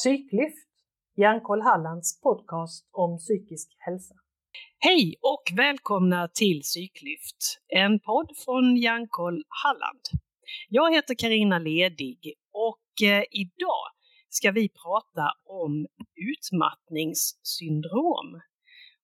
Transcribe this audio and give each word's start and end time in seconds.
Psyklyft, 0.00 0.68
Hjärnkoll 1.16 1.62
Hallands 1.62 2.20
podcast 2.20 2.88
om 2.92 3.18
psykisk 3.18 3.76
hälsa. 3.78 4.14
Hej 4.78 5.14
och 5.20 5.42
välkomna 5.56 6.28
till 6.28 6.60
Psyklyft, 6.60 7.60
en 7.68 8.00
podd 8.00 8.30
från 8.44 8.76
Hjärnkoll 8.76 9.44
Halland. 9.62 10.00
Jag 10.68 10.94
heter 10.94 11.14
Karina 11.14 11.58
Ledig 11.58 12.34
och 12.52 13.02
eh, 13.08 13.24
idag 13.30 13.86
ska 14.28 14.50
vi 14.50 14.68
prata 14.68 15.32
om 15.44 15.86
utmattningssyndrom. 16.30 18.40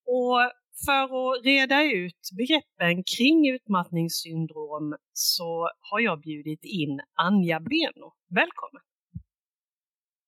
Och 0.06 0.52
för 0.86 1.04
att 1.04 1.44
reda 1.44 1.84
ut 1.84 2.30
begreppen 2.36 3.04
kring 3.16 3.48
utmattningssyndrom 3.54 4.96
så 5.12 5.70
har 5.90 6.00
jag 6.00 6.20
bjudit 6.20 6.64
in 6.64 7.00
Anja 7.14 7.60
Beno. 7.60 8.12
Välkommen! 8.34 8.85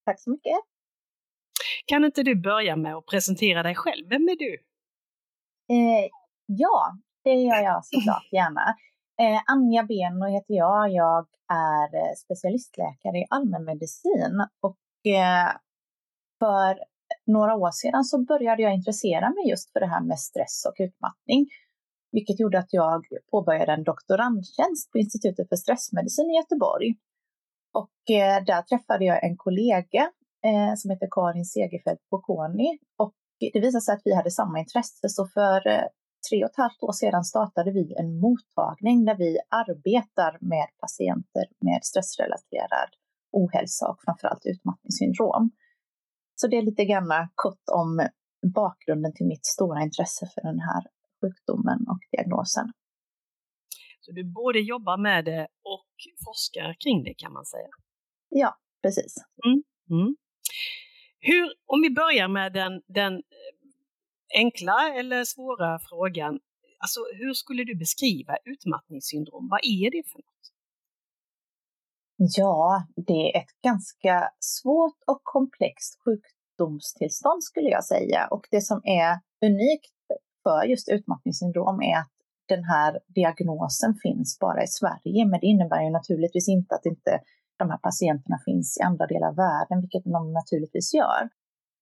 Tack 0.09 0.21
så 0.21 0.30
mycket! 0.30 0.61
Kan 1.87 2.05
inte 2.05 2.23
du 2.23 2.37
börja 2.37 2.77
med 2.77 2.95
att 2.97 3.07
presentera 3.07 3.62
dig 3.62 3.75
själv? 3.75 4.09
Vem 4.09 4.29
är 4.29 4.37
du? 4.37 4.53
Eh, 5.75 6.09
ja, 6.47 6.97
det 7.25 7.35
gör 7.35 7.62
jag 7.62 7.85
såklart 7.85 8.29
gärna. 8.33 8.77
Eh, 9.21 9.43
Anja 9.47 9.83
Beno 9.83 10.27
heter 10.27 10.55
jag. 10.55 10.91
Jag 10.91 11.27
är 11.52 11.97
eh, 11.97 12.15
specialistläkare 12.25 13.19
i 13.19 13.27
allmänmedicin 13.30 14.47
och 14.61 15.11
eh, 15.13 15.51
för 16.38 16.79
några 17.27 17.55
år 17.55 17.71
sedan 17.71 18.05
så 18.05 18.25
började 18.25 18.63
jag 18.63 18.75
intressera 18.75 19.30
mig 19.30 19.49
just 19.49 19.73
för 19.73 19.80
det 19.80 19.87
här 19.87 20.05
med 20.05 20.19
stress 20.19 20.66
och 20.69 20.85
utmattning. 20.85 21.47
Vilket 22.13 22.41
gjorde 22.41 22.59
att 22.59 22.73
jag 22.73 23.05
påbörjade 23.30 23.73
en 23.73 23.85
doktorandtjänst 23.85 24.93
på 24.93 24.99
Institutet 24.99 25.49
för 25.49 25.57
stressmedicin 25.57 26.30
i 26.30 26.37
Göteborg. 26.37 26.97
Och 27.73 28.15
eh, 28.16 28.45
där 28.45 28.63
träffade 28.63 29.05
jag 29.05 29.24
en 29.24 29.37
kollega 29.37 30.11
eh, 30.45 30.74
som 30.77 30.91
heter 30.91 31.09
Karin 31.11 31.45
Segerfeldt 31.45 32.10
Bocconi. 32.10 32.79
Och 32.97 33.15
det 33.52 33.60
visade 33.60 33.83
sig 33.83 33.95
att 33.95 34.02
vi 34.05 34.15
hade 34.15 34.30
samma 34.30 34.59
intresse, 34.59 35.09
så 35.09 35.27
för 35.27 35.66
eh, 35.66 35.85
tre 36.30 36.45
och 36.45 36.51
ett 36.51 36.57
halvt 36.57 36.83
år 36.83 36.93
sedan 36.93 37.25
startade 37.25 37.71
vi 37.73 37.95
en 37.99 38.21
mottagning 38.21 39.05
där 39.05 39.16
vi 39.16 39.38
arbetar 39.49 40.38
med 40.41 40.66
patienter 40.80 41.47
med 41.60 41.79
stressrelaterad 41.83 42.91
ohälsa 43.33 43.88
och 43.88 43.99
framförallt 44.05 44.47
utmattningssyndrom. 44.47 45.51
Så 46.35 46.47
det 46.47 46.57
är 46.57 46.63
lite 46.63 46.85
grann 46.85 47.29
kort 47.35 47.65
om 47.73 48.09
bakgrunden 48.55 49.15
till 49.15 49.27
mitt 49.27 49.47
stora 49.47 49.82
intresse 49.82 50.27
för 50.35 50.43
den 50.43 50.60
här 50.60 50.82
sjukdomen 51.21 51.80
och 51.88 52.03
diagnosen. 52.13 52.73
Så 54.09 54.12
du 54.14 54.24
både 54.24 54.60
jobbar 54.60 54.96
med 54.96 55.24
det 55.24 55.48
och 55.62 55.90
forskar 56.24 56.76
kring 56.82 57.04
det 57.04 57.14
kan 57.14 57.32
man 57.32 57.45
säga? 57.45 57.68
Ja, 58.28 58.59
precis. 58.82 59.14
Mm. 59.46 59.62
Mm. 59.90 60.16
Hur, 61.20 61.54
om 61.66 61.82
vi 61.82 61.90
börjar 61.90 62.29
med 62.29 62.52
den, 62.52 62.82
den 62.86 63.14
eh, 63.14 64.41
enkla 64.41 64.94
eller 64.98 65.25
svåra 65.25 65.78
frågan, 65.88 66.41
alltså 66.78 67.00
hur 67.20 67.34
skulle 67.34 67.64
du 67.64 67.75
beskriva 67.75 68.36
utmattningssyndrom? 68.44 69.48
Vad 69.50 69.60
är 69.62 69.91
det 69.91 70.03
för 70.10 70.19
något? 70.19 70.44
Ja, 72.36 72.86
det 72.97 73.12
är 73.12 73.38
ett 73.41 73.60
ganska 73.62 74.31
svårt 74.41 74.98
och 75.06 75.20
komplext 75.22 75.98
sjukdomstillstånd 76.04 77.44
skulle 77.44 77.69
jag 77.69 77.84
säga. 77.84 78.28
Och 78.31 78.47
det 78.50 78.60
som 78.60 78.81
är 78.84 79.20
unikt 79.47 79.97
för 80.42 80.64
just 80.64 80.88
utmattningssyndrom 80.88 81.82
är 81.82 81.98
att 81.98 82.18
den 82.49 82.65
här 82.65 82.99
diagnosen 83.06 83.94
finns 84.03 84.38
bara 84.38 84.62
i 84.62 84.66
Sverige, 84.66 85.27
men 85.27 85.41
det 85.41 85.47
innebär 85.47 85.82
ju 85.82 85.91
naturligtvis 85.91 86.49
inte 86.49 86.75
att 86.75 86.87
inte 86.87 87.21
de 87.59 87.71
här 87.71 87.78
patienterna 87.78 88.38
finns 88.44 88.78
i 88.78 88.82
andra 88.82 89.06
delar 89.06 89.28
av 89.28 89.37
världen, 89.37 89.81
vilket 89.81 90.04
de 90.04 90.32
naturligtvis 90.32 90.94
gör. 90.94 91.28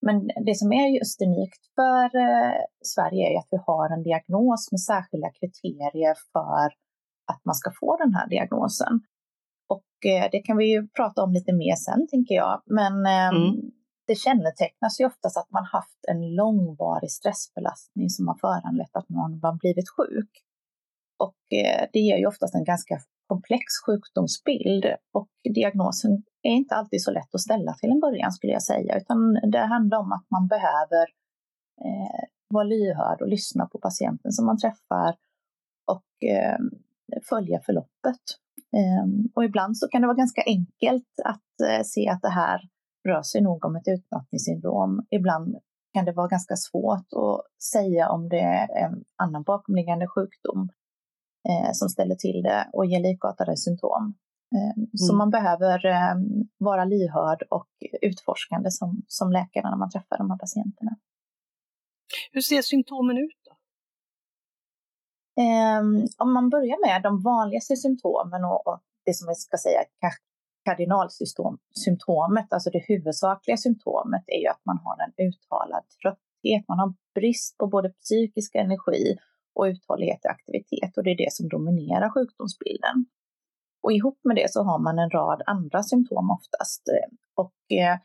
Men 0.06 0.30
det 0.46 0.54
som 0.54 0.72
är 0.72 0.86
just 0.98 1.22
unikt 1.22 1.62
för 1.74 2.04
eh, 2.04 2.60
Sverige 2.94 3.32
är 3.32 3.38
att 3.38 3.48
vi 3.50 3.58
har 3.66 3.90
en 3.90 4.02
diagnos 4.02 4.72
med 4.72 4.80
särskilda 4.80 5.30
kriterier 5.40 6.14
för 6.32 6.66
att 7.32 7.44
man 7.44 7.54
ska 7.54 7.70
få 7.80 7.96
den 7.96 8.14
här 8.14 8.28
diagnosen. 8.28 9.00
Och 9.68 10.10
eh, 10.10 10.28
det 10.32 10.38
kan 10.38 10.56
vi 10.56 10.66
ju 10.72 10.88
prata 10.88 11.22
om 11.22 11.32
lite 11.32 11.52
mer 11.52 11.74
sen, 11.74 12.06
tänker 12.10 12.34
jag. 12.34 12.62
Men 12.66 13.06
eh, 13.06 13.28
mm. 13.28 13.54
det 14.06 14.14
kännetecknas 14.14 15.00
ju 15.00 15.06
oftast 15.06 15.36
att 15.36 15.50
man 15.50 15.64
haft 15.64 16.00
en 16.08 16.34
långvarig 16.34 17.10
stressbelastning 17.10 18.10
som 18.10 18.28
har 18.28 18.38
föranlett 18.46 18.96
att 18.96 19.08
någon 19.08 19.40
har 19.42 19.58
blivit 19.58 19.88
sjuk. 19.96 20.30
Och 21.18 21.58
eh, 21.58 21.86
det 21.92 21.98
ger 21.98 22.16
ju 22.16 22.26
oftast 22.26 22.54
en 22.54 22.64
ganska 22.64 22.98
komplex 23.26 23.64
sjukdomsbild 23.86 24.84
och 25.12 25.28
diagnosen 25.54 26.22
är 26.42 26.50
inte 26.50 26.74
alltid 26.74 27.02
så 27.02 27.10
lätt 27.10 27.34
att 27.34 27.40
ställa 27.40 27.74
till 27.74 27.90
en 27.90 28.00
början 28.00 28.32
skulle 28.32 28.52
jag 28.52 28.62
säga, 28.62 28.96
utan 28.96 29.18
det 29.52 29.58
handlar 29.58 29.98
om 29.98 30.12
att 30.12 30.26
man 30.30 30.46
behöver 30.46 31.06
eh, 31.84 32.24
vara 32.48 32.64
lyhörd 32.64 33.22
och 33.22 33.28
lyssna 33.28 33.66
på 33.66 33.78
patienten 33.78 34.32
som 34.32 34.46
man 34.46 34.58
träffar 34.58 35.16
och 35.86 36.28
eh, 36.28 36.58
följa 37.28 37.60
förloppet. 37.66 38.24
Eh, 38.76 39.30
och 39.34 39.44
ibland 39.44 39.78
så 39.78 39.88
kan 39.88 40.00
det 40.00 40.06
vara 40.06 40.16
ganska 40.16 40.42
enkelt 40.46 41.12
att 41.24 41.68
eh, 41.68 41.82
se 41.84 42.08
att 42.08 42.22
det 42.22 42.30
här 42.30 42.60
rör 43.08 43.22
sig 43.22 43.40
nog 43.40 43.64
om 43.64 43.76
ett 43.76 43.88
utmattningssyndrom. 43.88 45.06
Ibland 45.10 45.56
kan 45.94 46.04
det 46.04 46.12
vara 46.12 46.28
ganska 46.28 46.56
svårt 46.56 47.06
att 47.16 47.62
säga 47.72 48.10
om 48.10 48.28
det 48.28 48.40
är 48.40 48.84
en 48.84 49.04
annan 49.16 49.42
bakomliggande 49.42 50.06
sjukdom 50.06 50.68
eh, 51.48 51.72
som 51.72 51.88
ställer 51.88 52.14
till 52.14 52.42
det 52.42 52.70
och 52.72 52.86
ger 52.86 53.00
likartade 53.00 53.56
symptom. 53.56 54.14
Eh, 54.54 54.76
mm. 54.76 54.88
Så 54.94 55.14
man 55.14 55.30
behöver 55.30 55.86
eh, 55.86 56.14
vara 56.58 56.84
lyhörd 56.84 57.42
och 57.50 57.68
utforskande 58.02 58.70
som, 58.70 59.02
som 59.06 59.32
läkare 59.32 59.70
när 59.70 59.76
man 59.76 59.90
träffar 59.90 60.18
de 60.18 60.30
här 60.30 60.38
patienterna. 60.38 60.96
Hur 62.32 62.40
ser 62.40 62.62
symptomen 62.62 63.18
ut 63.18 63.38
då? 63.44 63.56
Ehm, 65.42 66.06
om 66.18 66.32
man 66.32 66.50
börjar 66.50 66.86
med 66.86 67.02
de 67.02 67.22
vanligaste 67.22 67.76
symptomen 67.76 68.44
och, 68.44 68.66
och 68.66 68.80
det 69.04 69.14
som 69.14 69.28
jag 69.28 69.36
ska 69.36 69.56
säga 69.56 69.80
kardinalsymptomet, 70.64 72.52
alltså 72.52 72.70
det 72.70 72.84
huvudsakliga 72.88 73.56
symptomet 73.56 74.24
är 74.26 74.40
ju 74.40 74.48
att 74.48 74.64
man 74.64 74.78
har 74.84 74.96
en 75.04 75.26
uttalad 75.26 75.84
trötthet, 76.02 76.68
man 76.68 76.78
har 76.78 76.94
brist 77.14 77.58
på 77.58 77.66
både 77.66 77.88
psykisk 77.88 78.54
energi 78.54 79.16
och 79.56 79.64
uthållighet 79.64 80.24
i 80.24 80.28
aktivitet 80.28 80.96
och 80.96 81.04
det 81.04 81.10
är 81.10 81.24
det 81.24 81.32
som 81.32 81.48
dominerar 81.48 82.10
sjukdomsbilden. 82.10 83.06
Och 83.82 83.92
ihop 83.92 84.18
med 84.24 84.36
det 84.36 84.52
så 84.52 84.62
har 84.62 84.78
man 84.78 84.98
en 84.98 85.10
rad 85.10 85.42
andra 85.46 85.82
symptom 85.82 86.30
oftast. 86.30 86.82
Eh, 86.88 87.08
och 87.34 87.78
eh, 87.78 87.98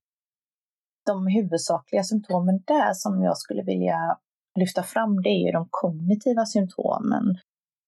de 1.06 1.28
huvudsakliga 1.28 2.04
symptomen 2.04 2.64
där 2.68 2.94
som 2.94 3.24
jag 3.24 3.38
skulle 3.38 3.64
vilja 3.64 4.18
lyfta 4.60 4.84
fram 4.84 5.22
det 5.22 5.30
är 5.30 5.46
ju 5.46 5.52
de 5.52 5.68
kognitiva 5.70 6.46
symptomen. 6.46 7.38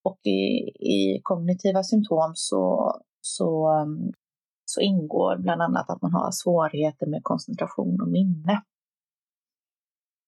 Och 0.04 0.20
i, 0.24 0.70
i 0.96 1.22
kognitiva 1.24 1.84
symptom 1.84 2.32
så, 2.36 2.94
så, 3.22 3.68
mm, 3.68 4.14
så 4.66 4.82
ingår 4.82 5.38
bland 5.38 5.62
annat 5.62 5.90
att 5.90 6.02
man 6.02 6.14
har 6.14 6.32
svårigheter 6.32 7.08
med 7.08 7.24
koncentration 7.24 8.02
och 8.02 8.08
minne. 8.08 8.62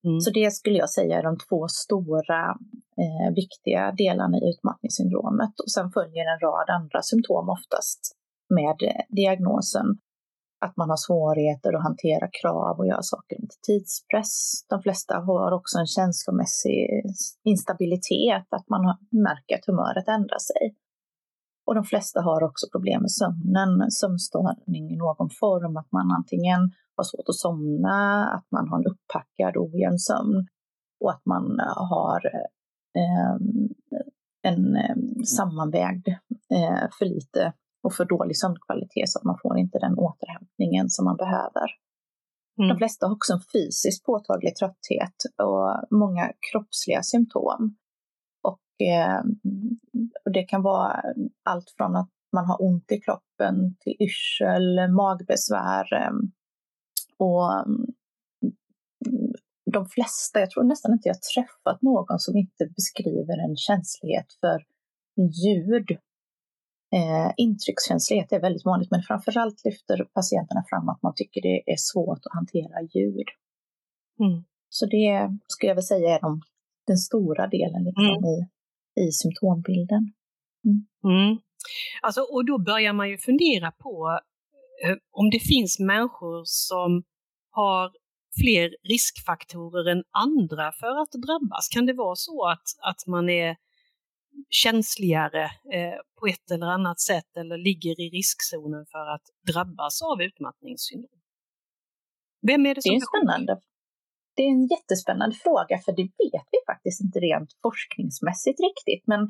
Mm. 0.05 0.19
Så 0.19 0.29
det 0.31 0.51
skulle 0.53 0.77
jag 0.77 0.89
säga 0.89 1.19
är 1.19 1.23
de 1.23 1.37
två 1.37 1.67
stora 1.67 2.41
eh, 3.03 3.33
viktiga 3.35 3.91
delarna 3.91 4.37
i 4.37 4.49
utmattningssyndromet. 4.49 5.59
Och 5.63 5.71
sen 5.71 5.91
följer 5.91 6.25
en 6.33 6.39
rad 6.39 6.69
andra 6.69 7.01
symptom 7.01 7.49
oftast 7.49 8.01
med 8.49 8.77
eh, 8.89 9.01
diagnosen. 9.09 9.87
Att 10.65 10.77
man 10.77 10.89
har 10.89 10.97
svårigheter 10.97 11.73
att 11.73 11.83
hantera 11.83 12.27
krav 12.41 12.79
och 12.79 12.87
göra 12.87 13.01
saker 13.01 13.35
under 13.41 13.55
tidspress. 13.67 14.65
De 14.69 14.81
flesta 14.81 15.19
har 15.19 15.51
också 15.51 15.77
en 15.77 15.87
känslomässig 15.87 16.77
instabilitet, 17.43 18.47
att 18.49 18.69
man 18.69 18.81
märker 19.11 19.55
att 19.55 19.65
humöret 19.65 20.07
ändrar 20.07 20.39
sig. 20.51 20.75
Och 21.65 21.75
de 21.75 21.83
flesta 21.83 22.21
har 22.21 22.43
också 22.43 22.65
problem 22.71 23.01
med 23.01 23.11
sömnen, 23.11 23.91
sömnstörning 23.91 24.83
i 24.93 24.95
någon 24.95 25.29
form, 25.29 25.77
att 25.77 25.91
man 25.91 26.11
antingen 26.11 26.71
har 26.97 27.03
svårt 27.03 27.29
att 27.29 27.35
somna, 27.35 28.29
att 28.29 28.47
man 28.51 28.69
har 28.69 28.79
en 28.79 28.85
upppackad 28.85 29.57
ojämn 29.57 29.99
sömn 29.99 30.47
och 30.99 31.11
att 31.11 31.25
man 31.25 31.59
har 31.75 32.21
eh, 32.97 33.35
en 34.41 34.75
eh, 34.75 34.95
sammanvägd 35.37 36.07
eh, 36.53 36.87
för 36.99 37.05
lite 37.05 37.53
och 37.83 37.93
för 37.93 38.05
dålig 38.05 38.37
sömnkvalitet 38.37 39.09
så 39.09 39.19
att 39.19 39.23
man 39.23 39.39
får 39.41 39.57
inte 39.57 39.79
den 39.79 39.97
återhämtningen 39.97 40.89
som 40.89 41.05
man 41.05 41.17
behöver. 41.17 41.67
Mm. 42.57 42.69
De 42.69 42.77
flesta 42.77 43.05
har 43.05 43.13
också 43.15 43.33
en 43.33 43.41
fysiskt 43.53 44.05
påtaglig 44.05 44.55
trötthet 44.55 45.15
och 45.43 45.97
många 45.99 46.31
kroppsliga 46.51 47.03
symptom. 47.03 47.75
Och, 48.43 48.85
eh, 48.87 49.19
och 50.25 50.31
det 50.31 50.43
kan 50.43 50.61
vara 50.61 51.01
allt 51.43 51.73
från 51.77 51.95
att 51.95 52.09
man 52.33 52.45
har 52.45 52.63
ont 52.63 52.91
i 52.91 52.99
kroppen 52.99 53.75
till 53.79 53.95
yrsel, 53.99 54.91
magbesvär, 54.91 55.93
eh, 55.93 56.13
och 57.19 57.53
mm, 57.53 57.85
de 59.73 59.85
flesta, 59.89 60.39
jag 60.39 60.49
tror 60.49 60.63
nästan 60.63 60.93
inte 60.93 61.09
jag 61.09 61.21
träffat 61.21 61.81
någon 61.81 62.19
som 62.19 62.37
inte 62.37 62.65
beskriver 62.75 63.37
en 63.49 63.55
känslighet 63.55 64.33
för 64.39 64.65
ljud. 65.45 65.91
Eh, 66.95 67.31
intryckskänslighet 67.37 68.31
är 68.31 68.41
väldigt 68.41 68.65
vanligt, 68.65 68.91
men 68.91 69.01
framförallt 69.01 69.65
lyfter 69.65 70.07
patienterna 70.13 70.63
fram 70.69 70.89
att 70.89 71.01
man 71.03 71.13
tycker 71.15 71.41
det 71.41 71.71
är 71.71 71.77
svårt 71.77 72.19
att 72.25 72.33
hantera 72.33 72.81
ljud. 72.81 73.27
Mm. 74.19 74.43
Så 74.69 74.85
det 74.85 75.29
skulle 75.47 75.69
jag 75.69 75.75
väl 75.75 75.83
säga 75.83 76.15
är 76.15 76.21
de, 76.21 76.41
den 76.87 76.97
stora 76.97 77.47
delen 77.47 77.83
liksom 77.83 78.05
mm. 78.05 78.25
i, 78.25 78.35
i 79.01 79.11
symptombilden. 79.11 80.13
Mm. 80.65 80.85
mm. 81.03 81.37
Alltså, 82.01 82.21
och 82.21 82.45
då 82.45 82.57
börjar 82.57 82.93
man 82.93 83.09
ju 83.09 83.17
fundera 83.17 83.71
på 83.71 84.19
om 85.11 85.29
det 85.29 85.39
finns 85.39 85.79
människor 85.79 86.41
som 86.45 87.03
har 87.49 87.91
fler 88.41 88.75
riskfaktorer 88.83 89.91
än 89.91 90.03
andra 90.11 90.71
för 90.71 91.01
att 91.01 91.11
drabbas. 91.11 91.67
Kan 91.69 91.85
det 91.85 91.93
vara 91.93 92.15
så 92.15 92.47
att, 92.47 92.67
att 92.81 93.07
man 93.07 93.29
är 93.29 93.55
känsligare 94.49 95.43
eh, 95.73 95.99
på 96.19 96.27
ett 96.27 96.51
eller 96.51 96.67
annat 96.67 96.99
sätt 96.99 97.37
eller 97.37 97.57
ligger 97.57 97.99
i 98.01 98.09
riskzonen 98.09 98.85
för 98.91 99.05
att 99.15 99.25
drabbas 99.53 100.01
av 100.01 100.21
utmattningssyndrom? 100.21 101.19
Vem 102.47 102.65
är 102.65 102.75
det 102.75 102.81
som 102.81 102.91
det 102.91 102.95
är 102.95 103.11
spännande. 103.13 103.61
Det 104.35 104.43
är 104.43 104.51
en 104.57 104.67
jättespännande 104.67 105.35
fråga 105.35 105.75
för 105.85 105.91
det 105.91 106.03
vet 106.03 106.47
vi 106.51 106.59
faktiskt 106.71 107.01
inte 107.01 107.19
rent 107.19 107.51
forskningsmässigt 107.61 108.59
riktigt. 108.67 109.03
Men 109.07 109.21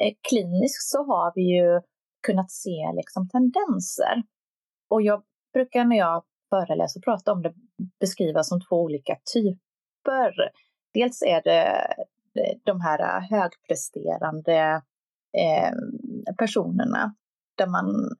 eh, 0.00 0.12
kliniskt 0.28 0.90
så 0.92 0.98
har 1.10 1.32
vi 1.34 1.44
ju 1.56 1.80
kunnat 2.26 2.50
se 2.50 2.76
liksom, 3.00 3.28
tendenser. 3.28 4.14
Och 4.90 5.02
jag 5.02 5.22
brukar 5.52 5.84
när 5.84 5.96
jag 5.96 6.24
föreläser 6.50 7.00
och 7.00 7.04
pratar 7.04 7.32
om 7.32 7.42
det 7.42 7.54
beskriva 8.00 8.42
som 8.42 8.60
två 8.60 8.76
olika 8.76 9.16
typer. 9.34 10.32
Dels 10.94 11.22
är 11.22 11.42
det 11.42 11.66
eh, 12.40 12.58
de 12.64 12.80
här 12.80 13.20
högpresterande 13.20 14.82
eh, 15.38 15.72
personerna 16.38 17.14
där 17.56 17.66
man 17.66 18.16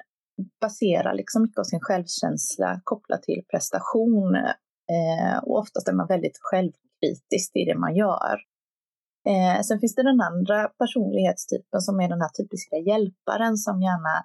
baserar 0.61 1.15
liksom 1.15 1.43
mycket 1.43 1.59
av 1.59 1.65
sin 1.65 1.81
självkänsla 1.81 2.81
kopplat 2.85 3.23
till 3.23 3.45
prestation 3.51 4.35
eh, 4.35 5.39
och 5.43 5.59
oftast 5.59 5.89
är 5.89 5.93
man 5.93 6.07
väldigt 6.07 6.39
självkritisk 6.41 7.57
i 7.57 7.65
det 7.65 7.79
man 7.79 7.97
gör. 7.97 8.37
Eh, 9.27 9.61
sen 9.63 9.81
finns 9.81 9.95
det 9.95 10.03
den 10.03 10.21
andra 10.21 10.69
personlighetstypen 10.69 11.81
som 11.81 12.01
är 12.01 12.09
den 12.09 12.21
här 12.21 12.29
typiska 12.29 12.77
hjälparen 12.77 13.57
som 13.57 13.83
gärna 13.83 14.15
eh, 14.19 14.25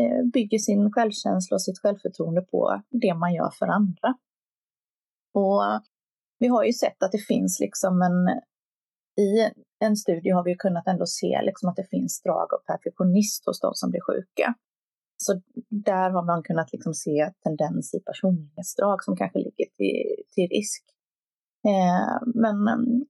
Eh, 0.00 0.30
bygger 0.32 0.58
sin 0.58 0.92
självkänsla 0.92 1.54
och 1.54 1.62
sitt 1.62 1.78
självförtroende 1.78 2.42
på 2.42 2.82
det 2.90 3.14
man 3.14 3.34
gör 3.34 3.50
för 3.58 3.66
andra. 3.66 4.14
Och 5.34 5.62
vi 6.38 6.46
har 6.48 6.64
ju 6.64 6.72
sett 6.72 7.02
att 7.02 7.12
det 7.12 7.18
finns 7.18 7.60
liksom 7.60 8.02
en 8.02 8.40
i 9.20 9.50
en 9.84 9.96
studie 9.96 10.30
har 10.30 10.44
vi 10.44 10.56
kunnat 10.56 10.86
ändå 10.86 11.06
se 11.06 11.42
liksom 11.42 11.68
att 11.68 11.76
det 11.76 11.90
finns 11.90 12.22
drag 12.22 12.54
av 12.54 12.58
perfektionist 12.58 13.46
hos 13.46 13.60
de 13.60 13.74
som 13.74 13.90
blir 13.90 14.00
sjuka. 14.00 14.54
Så 15.16 15.40
där 15.68 16.10
har 16.10 16.24
man 16.26 16.42
kunnat 16.42 16.72
liksom 16.72 16.94
se 16.94 17.32
tendens 17.42 17.94
i 17.94 18.00
personlighetsdrag 18.00 19.04
som 19.04 19.16
kanske 19.16 19.38
ligger 19.38 19.66
till, 19.76 20.24
till 20.34 20.48
risk. 20.48 20.84
Eh, 21.68 22.28
men 22.34 22.56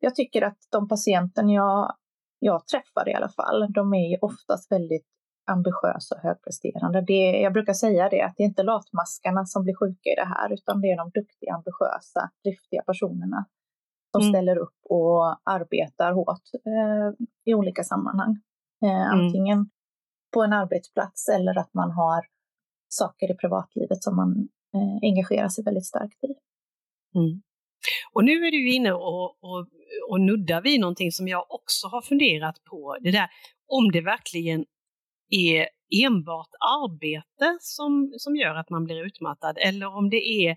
jag 0.01 0.15
tycker 0.15 0.43
att 0.43 0.59
de 0.71 0.89
patienter 0.89 1.45
jag, 1.45 1.97
jag 2.39 2.67
träffar 2.67 3.09
i 3.09 3.15
alla 3.15 3.29
fall, 3.29 3.73
de 3.73 3.95
är 3.95 4.11
ju 4.11 4.19
oftast 4.21 4.73
väldigt 4.73 5.07
ambitiösa 5.47 6.15
och 6.15 6.21
högpresterande. 6.21 7.01
Det, 7.01 7.41
jag 7.41 7.53
brukar 7.53 7.73
säga 7.73 8.09
det, 8.09 8.23
att 8.23 8.35
det 8.37 8.43
är 8.43 8.47
inte 8.47 8.63
latmaskarna 8.63 9.47
som 9.47 9.65
blir 9.65 9.75
sjuka 9.75 10.11
i 10.11 10.15
det 10.15 10.29
här, 10.35 10.53
utan 10.53 10.81
det 10.81 10.89
är 10.93 10.97
de 10.97 11.11
duktiga, 11.11 11.55
ambitiösa, 11.55 12.31
driftiga 12.45 12.83
personerna 12.83 13.47
som 14.13 14.21
mm. 14.23 14.33
ställer 14.33 14.57
upp 14.59 14.79
och 14.89 15.51
arbetar 15.51 16.13
hårt 16.13 16.47
eh, 16.55 17.27
i 17.45 17.55
olika 17.55 17.85
sammanhang. 17.85 18.39
Eh, 18.85 19.07
mm. 19.07 19.21
Antingen 19.21 19.71
på 20.35 20.43
en 20.43 20.53
arbetsplats 20.53 21.29
eller 21.29 21.59
att 21.59 21.75
man 21.75 21.91
har 21.91 22.27
saker 22.89 23.33
i 23.33 23.37
privatlivet 23.37 24.03
som 24.03 24.17
man 24.17 24.49
eh, 24.75 24.99
engagerar 25.03 25.49
sig 25.49 25.65
väldigt 25.65 25.87
starkt 25.87 26.25
i. 26.25 26.35
Mm. 27.19 27.43
Och 28.13 28.25
nu 28.25 28.33
är 28.33 28.51
du 28.51 28.73
inne 28.73 28.93
och, 28.93 29.45
och, 29.45 29.67
och 30.11 30.21
nuddar 30.21 30.63
vid 30.63 30.81
någonting 30.81 31.13
som 31.13 31.29
jag 31.29 31.47
också 31.49 31.87
har 31.87 32.03
funderat 32.03 32.65
på. 32.65 32.97
Det 33.01 33.11
där 33.11 33.29
om 33.67 33.91
det 33.93 34.01
verkligen 34.01 34.65
är 35.31 35.69
enbart 36.05 36.51
arbete 36.85 37.59
som, 37.61 38.13
som 38.19 38.37
gör 38.37 38.55
att 38.55 38.71
man 38.71 38.85
blir 38.85 39.07
utmattad 39.07 39.59
eller 39.59 39.97
om 39.97 40.11
det 40.11 40.47
är 40.47 40.57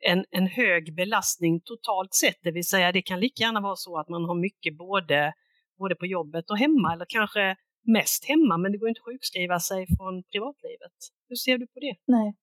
en, 0.00 0.24
en 0.30 0.46
hög 0.46 0.94
belastning 0.94 1.60
totalt 1.60 2.14
sett, 2.14 2.38
det 2.42 2.50
vill 2.50 2.66
säga 2.66 2.92
det 2.92 3.02
kan 3.02 3.20
lika 3.20 3.42
gärna 3.42 3.60
vara 3.60 3.76
så 3.76 3.98
att 3.98 4.08
man 4.08 4.24
har 4.24 4.34
mycket 4.34 4.76
både, 4.76 5.32
både 5.78 5.94
på 5.94 6.06
jobbet 6.06 6.50
och 6.50 6.58
hemma 6.58 6.92
eller 6.92 7.06
kanske 7.08 7.56
mest 7.86 8.24
hemma 8.24 8.58
men 8.58 8.72
det 8.72 8.78
går 8.78 8.88
inte 8.88 8.98
att 8.98 9.12
sjukskriva 9.12 9.60
sig 9.60 9.86
från 9.96 10.22
privatlivet. 10.32 10.96
Hur 11.28 11.36
ser 11.36 11.58
du 11.58 11.66
på 11.66 11.80
det? 11.80 11.96
Nej. 12.06 12.34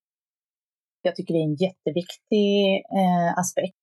Jag 1.01 1.15
tycker 1.15 1.33
det 1.33 1.39
är 1.39 1.49
en 1.51 1.55
jätteviktig 1.55 2.75
eh, 2.99 3.39
aspekt. 3.39 3.77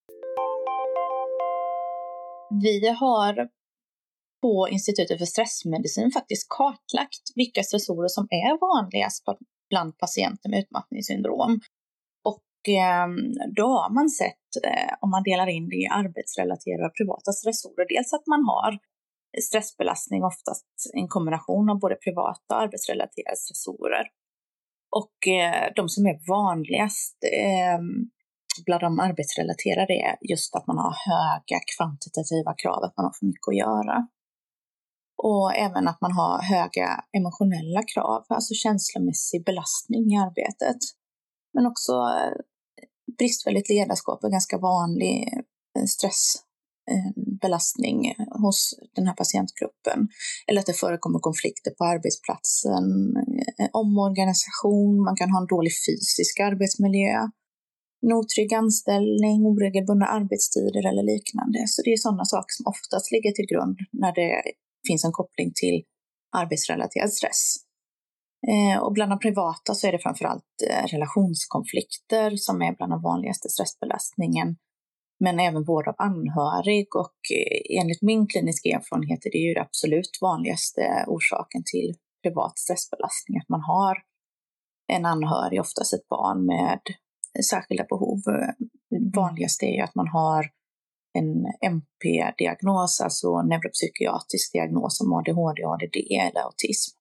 Vi 2.63 2.89
har 2.89 3.49
på 4.43 4.69
Institutet 4.71 5.19
för 5.19 5.27
stressmedicin 5.27 6.11
faktiskt 6.11 6.47
kartlagt 6.49 7.25
vilka 7.35 7.63
stressorer 7.63 8.09
som 8.09 8.27
är 8.31 8.53
vanligast 8.61 9.25
bland 9.71 9.99
patienter 9.99 10.49
med 10.51 10.59
utmattningssyndrom. 10.59 11.61
Och 12.25 12.69
ehm, 12.69 13.17
då 13.57 13.67
har 13.67 13.91
man 13.95 14.09
sett, 14.09 14.51
eh, 14.65 14.93
om 15.01 15.11
man 15.11 15.23
delar 15.23 15.47
in 15.47 15.69
det 15.69 15.77
i 15.77 15.87
arbetsrelaterade 15.87 16.87
och 16.87 16.97
privata 17.01 17.33
stressorer, 17.33 17.87
dels 17.89 18.13
att 18.13 18.27
man 18.27 18.43
har 18.45 18.79
stressbelastning, 19.49 20.25
oftast 20.25 20.67
en 20.95 21.09
kombination 21.09 21.71
av 21.71 21.79
både 21.79 21.95
privata 21.95 22.55
och 22.55 22.61
arbetsrelaterade 22.63 23.37
stressorer. 23.37 24.05
Och 25.01 25.17
eh, 25.29 25.73
de 25.77 25.89
som 25.89 26.07
är 26.07 26.17
vanligast 26.29 27.19
ehm, 27.33 28.11
bland 28.67 28.83
de 28.83 29.01
arbetsrelaterade 29.01 29.95
är 29.95 30.17
just 30.21 30.55
att 30.57 30.67
man 30.67 30.79
har 30.79 30.95
höga 31.11 31.61
kvantitativa 31.77 32.55
krav, 32.55 32.85
att 32.85 32.97
man 32.97 33.07
har 33.07 33.15
för 33.19 33.27
mycket 33.27 33.49
att 33.49 33.63
göra. 33.67 34.07
Och 35.23 35.55
även 35.55 35.89
att 35.89 36.01
man 36.01 36.13
har 36.13 36.43
höga 36.43 37.05
emotionella 37.19 37.83
krav, 37.83 38.25
alltså 38.29 38.55
känslomässig 38.55 39.45
belastning 39.45 40.13
i 40.13 40.17
arbetet. 40.17 40.77
Men 41.55 41.67
också 41.67 41.93
eh, 41.93 42.33
bristfälligt 43.19 43.69
ledarskap 43.69 44.25
är 44.25 44.29
ganska 44.29 44.59
vanlig 44.59 45.29
eh, 45.77 45.85
stressbelastning 45.95 48.07
eh, 48.07 48.27
hos 48.43 48.75
den 48.95 49.07
här 49.07 49.15
patientgruppen. 49.15 50.09
Eller 50.47 50.61
att 50.61 50.67
det 50.67 50.81
förekommer 50.85 51.19
konflikter 51.19 51.71
på 51.71 51.85
arbetsplatsen, 51.85 52.85
omorganisation, 53.73 55.03
man 55.03 55.17
kan 55.17 55.31
ha 55.31 55.41
en 55.41 55.47
dålig 55.47 55.73
fysisk 55.87 56.41
arbetsmiljö, 56.41 57.29
en 58.03 58.13
otrygg 58.13 58.55
anställning, 58.55 59.47
oregelbundna 59.47 60.07
arbetstider 60.07 60.87
eller 60.91 61.03
liknande. 61.03 61.59
Så 61.67 61.83
det 61.83 61.93
är 61.93 61.97
sådana 61.97 62.25
saker 62.25 62.53
som 62.57 62.67
oftast 62.67 63.13
ligger 63.13 63.33
till 63.33 63.47
grund 63.53 63.79
när 63.93 64.13
det 64.15 64.53
finns 64.89 65.05
en 65.05 65.13
koppling 65.13 65.53
till 65.55 65.83
arbetsrelaterad 66.37 67.13
stress. 67.13 67.57
Eh, 68.49 68.83
och 68.83 68.93
bland 68.93 69.13
de 69.13 69.19
privata 69.19 69.75
så 69.75 69.87
är 69.87 69.93
det 69.93 69.99
framförallt 69.99 70.55
eh, 70.71 70.87
relationskonflikter 70.87 72.37
som 72.37 72.63
är 72.63 72.77
bland 72.77 72.93
de 72.93 73.03
vanligaste 73.03 73.49
stressbelastningen. 73.49 74.57
Men 75.25 75.41
även 75.41 75.65
vård 75.65 75.89
av 75.89 75.95
anhörig 75.99 76.97
och 76.97 77.19
eh, 77.37 77.81
enligt 77.81 78.03
min 78.03 78.27
kliniska 78.27 78.69
erfarenhet 78.69 79.27
är 79.27 79.31
det 79.31 79.39
ju 79.39 79.55
det 79.55 79.63
absolut 79.63 80.19
vanligaste 80.21 81.05
orsaken 81.07 81.63
till 81.73 81.95
privat 82.23 82.59
stressbelastning, 82.59 83.39
att 83.39 83.49
man 83.49 83.61
har 83.61 83.97
en 84.93 85.07
anhörig, 85.07 85.61
oftast 85.61 85.95
ett 85.95 86.09
barn 86.09 86.47
med 86.47 86.81
särskilda 87.51 87.85
behov. 87.85 88.19
Eh, 88.29 88.55
vanligast 89.15 89.63
är 89.63 89.75
ju 89.77 89.81
att 89.81 89.95
man 89.95 90.09
har 90.09 90.45
en 91.13 91.47
MP-diagnos, 91.61 93.01
alltså 93.01 93.43
neuropsykiatrisk 93.43 94.53
diagnos 94.53 94.99
som 94.99 95.13
ADHD, 95.13 95.65
ADD 95.65 95.97
eller 96.11 96.41
autism. 96.41 97.01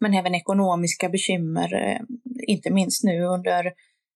Men 0.00 0.14
även 0.14 0.34
ekonomiska 0.34 1.08
bekymmer, 1.08 1.74
eh, 1.74 2.00
inte 2.46 2.70
minst 2.70 3.04
nu 3.04 3.22
under 3.24 3.72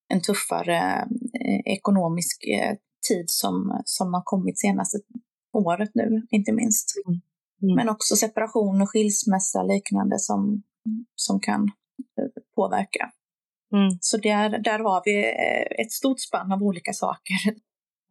en 0.09 0.21
tuffare 0.21 1.09
eh, 1.41 1.61
ekonomisk 1.65 2.45
eh, 2.45 2.77
tid 3.09 3.25
som, 3.31 3.83
som 3.85 4.15
har 4.15 4.23
kommit 4.25 4.61
senaste 4.61 4.99
året 5.53 5.91
nu, 5.95 6.27
inte 6.31 6.53
minst. 6.53 6.95
Mm. 7.07 7.21
Mm. 7.63 7.77
Men 7.77 7.89
också 7.89 8.17
separation 8.17 8.83
och 8.83 8.91
skilsmässa 8.91 9.63
liknande 9.63 10.19
som, 10.19 10.63
som 11.15 11.41
kan 11.41 11.71
påverka. 12.55 13.11
Mm. 13.73 13.99
Så 14.01 14.17
där, 14.17 14.59
där 14.59 14.79
har 14.79 15.03
vi 15.05 15.25
ett 15.83 15.93
stort 15.93 16.21
spann 16.21 16.53
av 16.53 16.63
olika 16.63 16.93
saker 16.93 17.35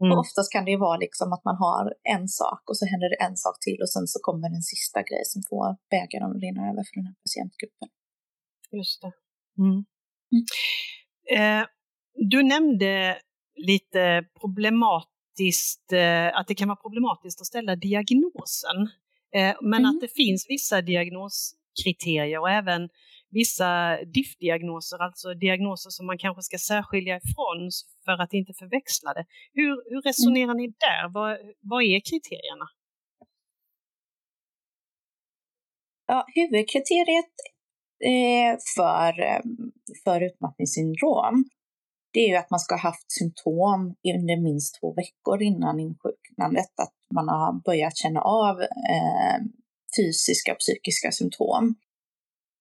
Mm. 0.01 0.11
Och 0.11 0.19
oftast 0.19 0.51
kan 0.51 0.65
det 0.65 0.71
ju 0.71 0.77
vara 0.77 0.97
liksom 0.97 1.33
att 1.33 1.45
man 1.45 1.55
har 1.55 1.93
en 2.15 2.27
sak 2.27 2.61
och 2.69 2.77
så 2.77 2.85
händer 2.85 3.09
det 3.09 3.19
en 3.27 3.37
sak 3.37 3.55
till 3.59 3.81
och 3.81 3.89
sen 3.89 4.07
så 4.07 4.19
kommer 4.21 4.47
en 4.47 4.61
sista 4.61 4.99
grej 5.01 5.23
som 5.25 5.41
får 5.49 5.77
bägaren 5.89 6.31
att 6.35 6.41
rinna 6.41 6.61
över 6.69 6.83
för 6.87 6.95
den 6.99 7.05
här 7.05 7.15
patientgruppen. 7.23 7.89
Just 8.71 9.01
det. 9.01 9.11
Mm. 9.63 9.85
Mm. 10.33 10.45
Eh, 11.37 11.67
du 12.13 12.43
nämnde 12.43 13.17
lite 13.55 14.25
problematiskt, 14.39 15.91
eh, 15.93 16.37
att 16.37 16.47
det 16.47 16.55
kan 16.55 16.67
vara 16.67 16.81
problematiskt 16.85 17.41
att 17.41 17.47
ställa 17.47 17.75
diagnosen. 17.75 18.77
Eh, 19.35 19.55
men 19.61 19.85
att 19.85 19.91
mm. 19.91 19.99
det 20.01 20.13
finns 20.13 20.45
vissa 20.49 20.81
diagnoskriterier 20.81 22.39
och 22.39 22.49
även 22.49 22.89
vissa 23.41 23.69
DIF-diagnoser, 24.15 24.99
alltså 25.07 25.33
diagnoser 25.33 25.89
som 25.89 26.05
man 26.05 26.17
kanske 26.17 26.41
ska 26.41 26.57
särskilja 26.57 27.15
ifrån 27.17 27.59
för 28.05 28.15
att 28.23 28.33
inte 28.33 28.53
förväxla 28.53 29.13
det. 29.13 29.25
Hur, 29.53 29.73
hur 29.91 30.01
resonerar 30.01 30.53
ni 30.53 30.67
där? 30.67 31.03
Vad, 31.13 31.31
vad 31.71 31.81
är 31.83 31.99
kriterierna? 32.09 32.67
Ja, 36.07 36.25
huvudkriteriet 36.35 37.33
eh, 38.11 38.53
för, 38.75 39.11
ehm, 39.21 39.71
för 40.03 40.21
utmattningssyndrom 40.21 41.35
det 42.13 42.19
är 42.19 42.27
ju 42.27 42.35
att 42.35 42.51
man 42.51 42.59
ska 42.59 42.75
ha 42.75 42.81
haft 42.81 43.11
symptom 43.11 43.95
under 44.15 44.41
minst 44.41 44.79
två 44.79 44.93
veckor 44.93 45.41
innan 45.41 45.79
insjuknandet, 45.79 46.73
att 46.83 46.93
man 47.13 47.27
har 47.29 47.61
börjat 47.65 47.97
känna 47.97 48.21
av 48.21 48.61
eh, 48.61 49.37
fysiska 49.97 50.51
och 50.51 50.59
psykiska 50.59 51.11
symptom. 51.11 51.75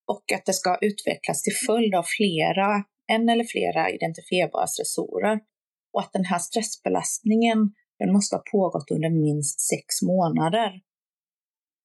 Och 0.07 0.31
att 0.35 0.45
det 0.45 0.53
ska 0.53 0.77
utvecklas 0.81 1.41
till 1.41 1.53
följd 1.67 1.95
av 1.95 2.05
flera, 2.17 2.83
en 3.07 3.29
eller 3.29 3.43
flera 3.43 3.91
identifierbara 3.91 4.67
stressorer. 4.67 5.39
Och 5.93 6.01
att 6.01 6.13
den 6.13 6.25
här 6.25 6.39
stressbelastningen 6.39 7.73
den 7.99 8.13
måste 8.13 8.35
ha 8.35 8.43
pågått 8.51 8.91
under 8.91 9.09
minst 9.09 9.61
sex 9.61 10.01
månader. 10.01 10.81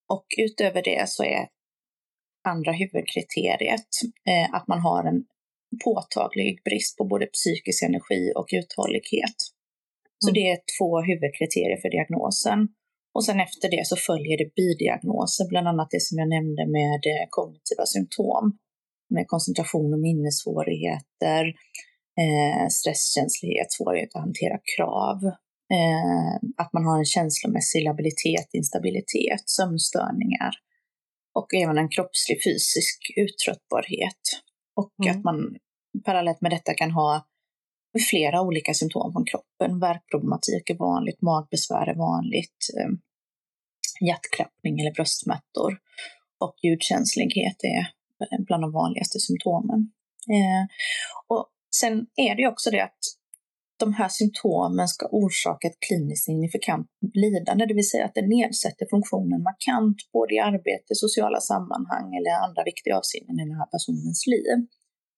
Och 0.08 0.26
utöver 0.38 0.82
det 0.82 1.08
så 1.08 1.24
är 1.24 1.48
andra 2.48 2.72
huvudkriteriet 2.72 3.88
eh, 4.28 4.54
att 4.54 4.68
man 4.68 4.80
har 4.80 5.04
en 5.04 5.24
påtaglig 5.84 6.62
brist 6.64 6.98
på 6.98 7.04
både 7.04 7.26
psykisk 7.26 7.82
energi 7.82 8.32
och 8.36 8.48
uthållighet. 8.52 9.38
Så 10.18 10.28
mm. 10.28 10.34
det 10.34 10.50
är 10.50 10.58
två 10.78 11.00
huvudkriterier 11.00 11.80
för 11.80 11.90
diagnosen. 11.90 12.68
Och 13.14 13.24
sen 13.24 13.40
efter 13.40 13.70
det 13.70 13.86
så 13.86 13.96
följer 13.96 14.38
det 14.38 14.54
bidiagnoser, 14.54 15.48
bland 15.48 15.68
annat 15.68 15.90
det 15.90 16.02
som 16.02 16.18
jag 16.18 16.28
nämnde 16.28 16.66
med 16.66 17.00
eh, 17.12 17.26
kognitiva 17.30 17.86
symptom, 17.86 18.58
med 19.14 19.24
koncentration 19.28 19.92
och 19.94 20.00
minnessvårigheter, 20.00 21.44
eh, 22.22 22.64
stresskänslighet, 22.78 23.72
svårighet 23.72 24.14
att 24.14 24.26
hantera 24.26 24.58
krav, 24.76 25.18
eh, 25.76 26.34
att 26.56 26.72
man 26.72 26.84
har 26.84 26.98
en 26.98 27.12
känslomässig 27.16 27.84
labilitet, 27.84 28.48
instabilitet, 28.52 29.44
sömnstörningar 29.46 30.52
och 31.38 31.54
även 31.54 31.78
en 31.78 31.88
kroppslig 31.88 32.38
fysisk 32.46 32.98
uttröttbarhet. 33.16 34.24
Och 34.80 34.94
mm. 35.04 35.10
att 35.12 35.24
man 35.24 35.56
parallellt 36.04 36.40
med 36.40 36.50
detta 36.50 36.74
kan 36.74 36.90
ha 36.90 37.26
flera 38.00 38.42
olika 38.42 38.74
symptom 38.74 39.12
från 39.12 39.24
kroppen. 39.24 39.80
Värkproblematik 39.80 40.70
är 40.70 40.74
vanligt, 40.74 41.22
magbesvär 41.22 41.86
är 41.86 41.94
vanligt, 41.94 42.58
eh, 42.78 42.90
hjärtklappning 44.06 44.80
eller 44.80 44.92
bröstsmärtor 44.92 45.78
och 46.40 46.54
ljudkänslighet 46.62 47.56
är 47.62 47.80
eh, 48.24 48.40
bland 48.46 48.62
de 48.62 48.72
vanligaste 48.72 49.18
symptomen. 49.18 49.92
Eh, 50.28 50.62
och 51.26 51.48
sen 51.76 52.06
är 52.16 52.34
det 52.34 52.42
ju 52.42 52.48
också 52.48 52.70
det 52.70 52.84
att 52.84 53.02
de 53.84 53.92
här 53.94 54.08
symptomen 54.08 54.88
ska 54.88 55.06
orsaka 55.06 55.68
ett 55.68 55.80
kliniskt 55.88 56.24
signifikant 56.24 56.86
lidande, 57.14 57.66
det 57.66 57.74
vill 57.74 57.90
säga 57.90 58.04
att 58.04 58.14
det 58.14 58.26
nedsätter 58.26 58.86
funktionen 58.90 59.42
markant 59.42 59.96
både 60.12 60.34
i 60.34 60.38
arbete, 60.38 60.94
sociala 60.94 61.40
sammanhang 61.40 62.06
eller 62.16 62.30
andra 62.46 62.62
viktiga 62.64 62.96
avseenden 62.98 63.40
i 63.40 63.44
den 63.44 63.58
här 63.62 63.70
personens 63.74 64.26
liv. 64.26 64.54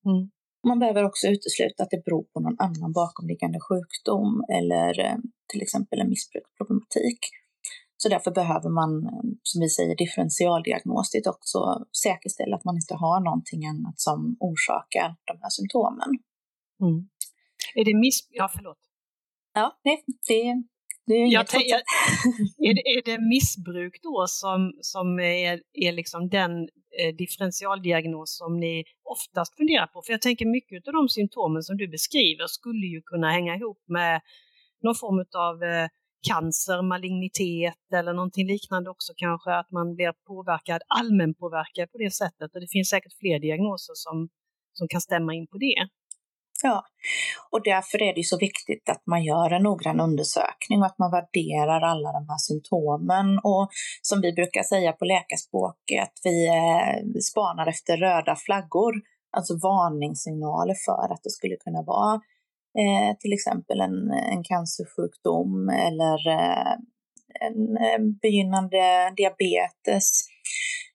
Mm. 0.08 0.30
Man 0.64 0.78
behöver 0.78 1.04
också 1.04 1.26
utesluta 1.26 1.82
att 1.82 1.90
det 1.90 2.04
beror 2.04 2.22
på 2.22 2.40
någon 2.40 2.56
annan 2.58 2.92
bakomliggande 2.92 3.58
sjukdom 3.60 4.44
eller 4.58 5.00
eh, 5.00 5.16
till 5.52 5.62
exempel 5.62 6.00
en 6.00 6.08
missbruksproblematik. 6.08 7.18
Så 7.96 8.08
därför 8.08 8.30
behöver 8.30 8.70
man, 8.70 8.90
eh, 9.06 9.24
som 9.42 9.60
vi 9.60 9.68
säger, 9.68 9.96
differentialdiagnostiskt 9.96 11.26
också 11.26 11.58
säkerställa 12.02 12.56
att 12.56 12.64
man 12.64 12.76
inte 12.76 12.94
har 12.94 13.20
någonting 13.20 13.66
annat 13.66 14.00
som 14.00 14.36
orsakar 14.40 15.16
de 15.24 15.38
här 15.42 15.50
symptomen. 15.50 16.10
Mm. 16.82 17.08
Är 17.74 17.84
det 17.84 17.94
miss... 17.94 18.18
Ja, 18.30 18.50
förlåt. 18.54 18.78
Ja, 19.54 19.80
nej, 19.84 20.04
det, 20.28 20.62
det 21.06 21.14
är 21.14 21.32
jag 21.32 21.46
jag, 21.52 21.80
är, 22.68 22.74
det, 22.74 22.84
är 22.98 23.02
det 23.04 23.18
missbruk 23.18 23.94
då 24.02 24.24
som, 24.28 24.72
som 24.80 25.20
är, 25.20 25.60
är 25.72 25.92
liksom 25.92 26.28
den 26.28 26.52
eh, 27.00 27.14
differentialdiagnos 27.18 28.36
som 28.38 28.60
ni 28.60 28.84
oftast 29.04 29.56
funderar 29.56 29.86
på? 29.86 30.02
För 30.02 30.12
jag 30.12 30.22
tänker 30.22 30.46
mycket 30.46 30.88
av 30.88 30.92
de 30.92 31.08
symptomen 31.08 31.62
som 31.62 31.76
du 31.76 31.88
beskriver 31.88 32.46
skulle 32.46 32.86
ju 32.86 33.02
kunna 33.02 33.30
hänga 33.30 33.54
ihop 33.56 33.82
med 33.88 34.20
någon 34.82 34.94
form 34.94 35.24
av 35.46 35.62
eh, 35.62 35.88
cancer, 36.28 36.82
malignitet 36.82 37.84
eller 37.98 38.12
någonting 38.12 38.46
liknande 38.46 38.90
också 38.90 39.12
kanske, 39.16 39.50
att 39.54 39.70
man 39.70 39.94
blir 39.94 40.12
påverkad, 40.26 40.80
allmänpåverkad 41.00 41.92
på 41.92 41.98
det 41.98 42.10
sättet. 42.10 42.54
Och 42.54 42.60
det 42.60 42.70
finns 42.72 42.88
säkert 42.88 43.18
fler 43.20 43.38
diagnoser 43.38 43.94
som, 43.94 44.28
som 44.72 44.88
kan 44.88 45.00
stämma 45.00 45.34
in 45.34 45.46
på 45.46 45.58
det. 45.58 45.88
Ja, 46.66 46.84
och 47.50 47.62
därför 47.62 48.02
är 48.02 48.14
det 48.14 48.24
så 48.24 48.38
viktigt 48.38 48.88
att 48.88 49.06
man 49.06 49.24
gör 49.24 49.50
en 49.50 49.62
noggrann 49.62 50.00
undersökning 50.00 50.80
och 50.80 50.86
att 50.86 50.98
man 50.98 51.10
värderar 51.10 51.80
alla 51.80 52.12
de 52.12 52.28
här 52.28 52.38
symptomen. 52.38 53.38
Och 53.38 53.68
som 54.02 54.20
vi 54.20 54.32
brukar 54.32 54.62
säga 54.62 54.92
på 54.92 55.04
läkarspråket, 55.04 56.12
vi 56.24 56.46
eh, 56.46 57.20
spanar 57.30 57.66
efter 57.66 57.96
röda 57.96 58.36
flaggor, 58.36 58.94
alltså 59.36 59.54
varningssignaler 59.54 60.76
för 60.86 61.12
att 61.12 61.22
det 61.22 61.30
skulle 61.30 61.56
kunna 61.56 61.82
vara 61.82 62.14
eh, 62.82 63.16
till 63.20 63.32
exempel 63.32 63.80
en, 63.80 64.10
en 64.34 64.42
cancersjukdom 64.44 65.68
eller 65.68 66.28
eh, 66.28 66.74
en 67.46 67.76
eh, 67.86 68.00
begynnande 68.22 69.12
diabetes 69.16 70.08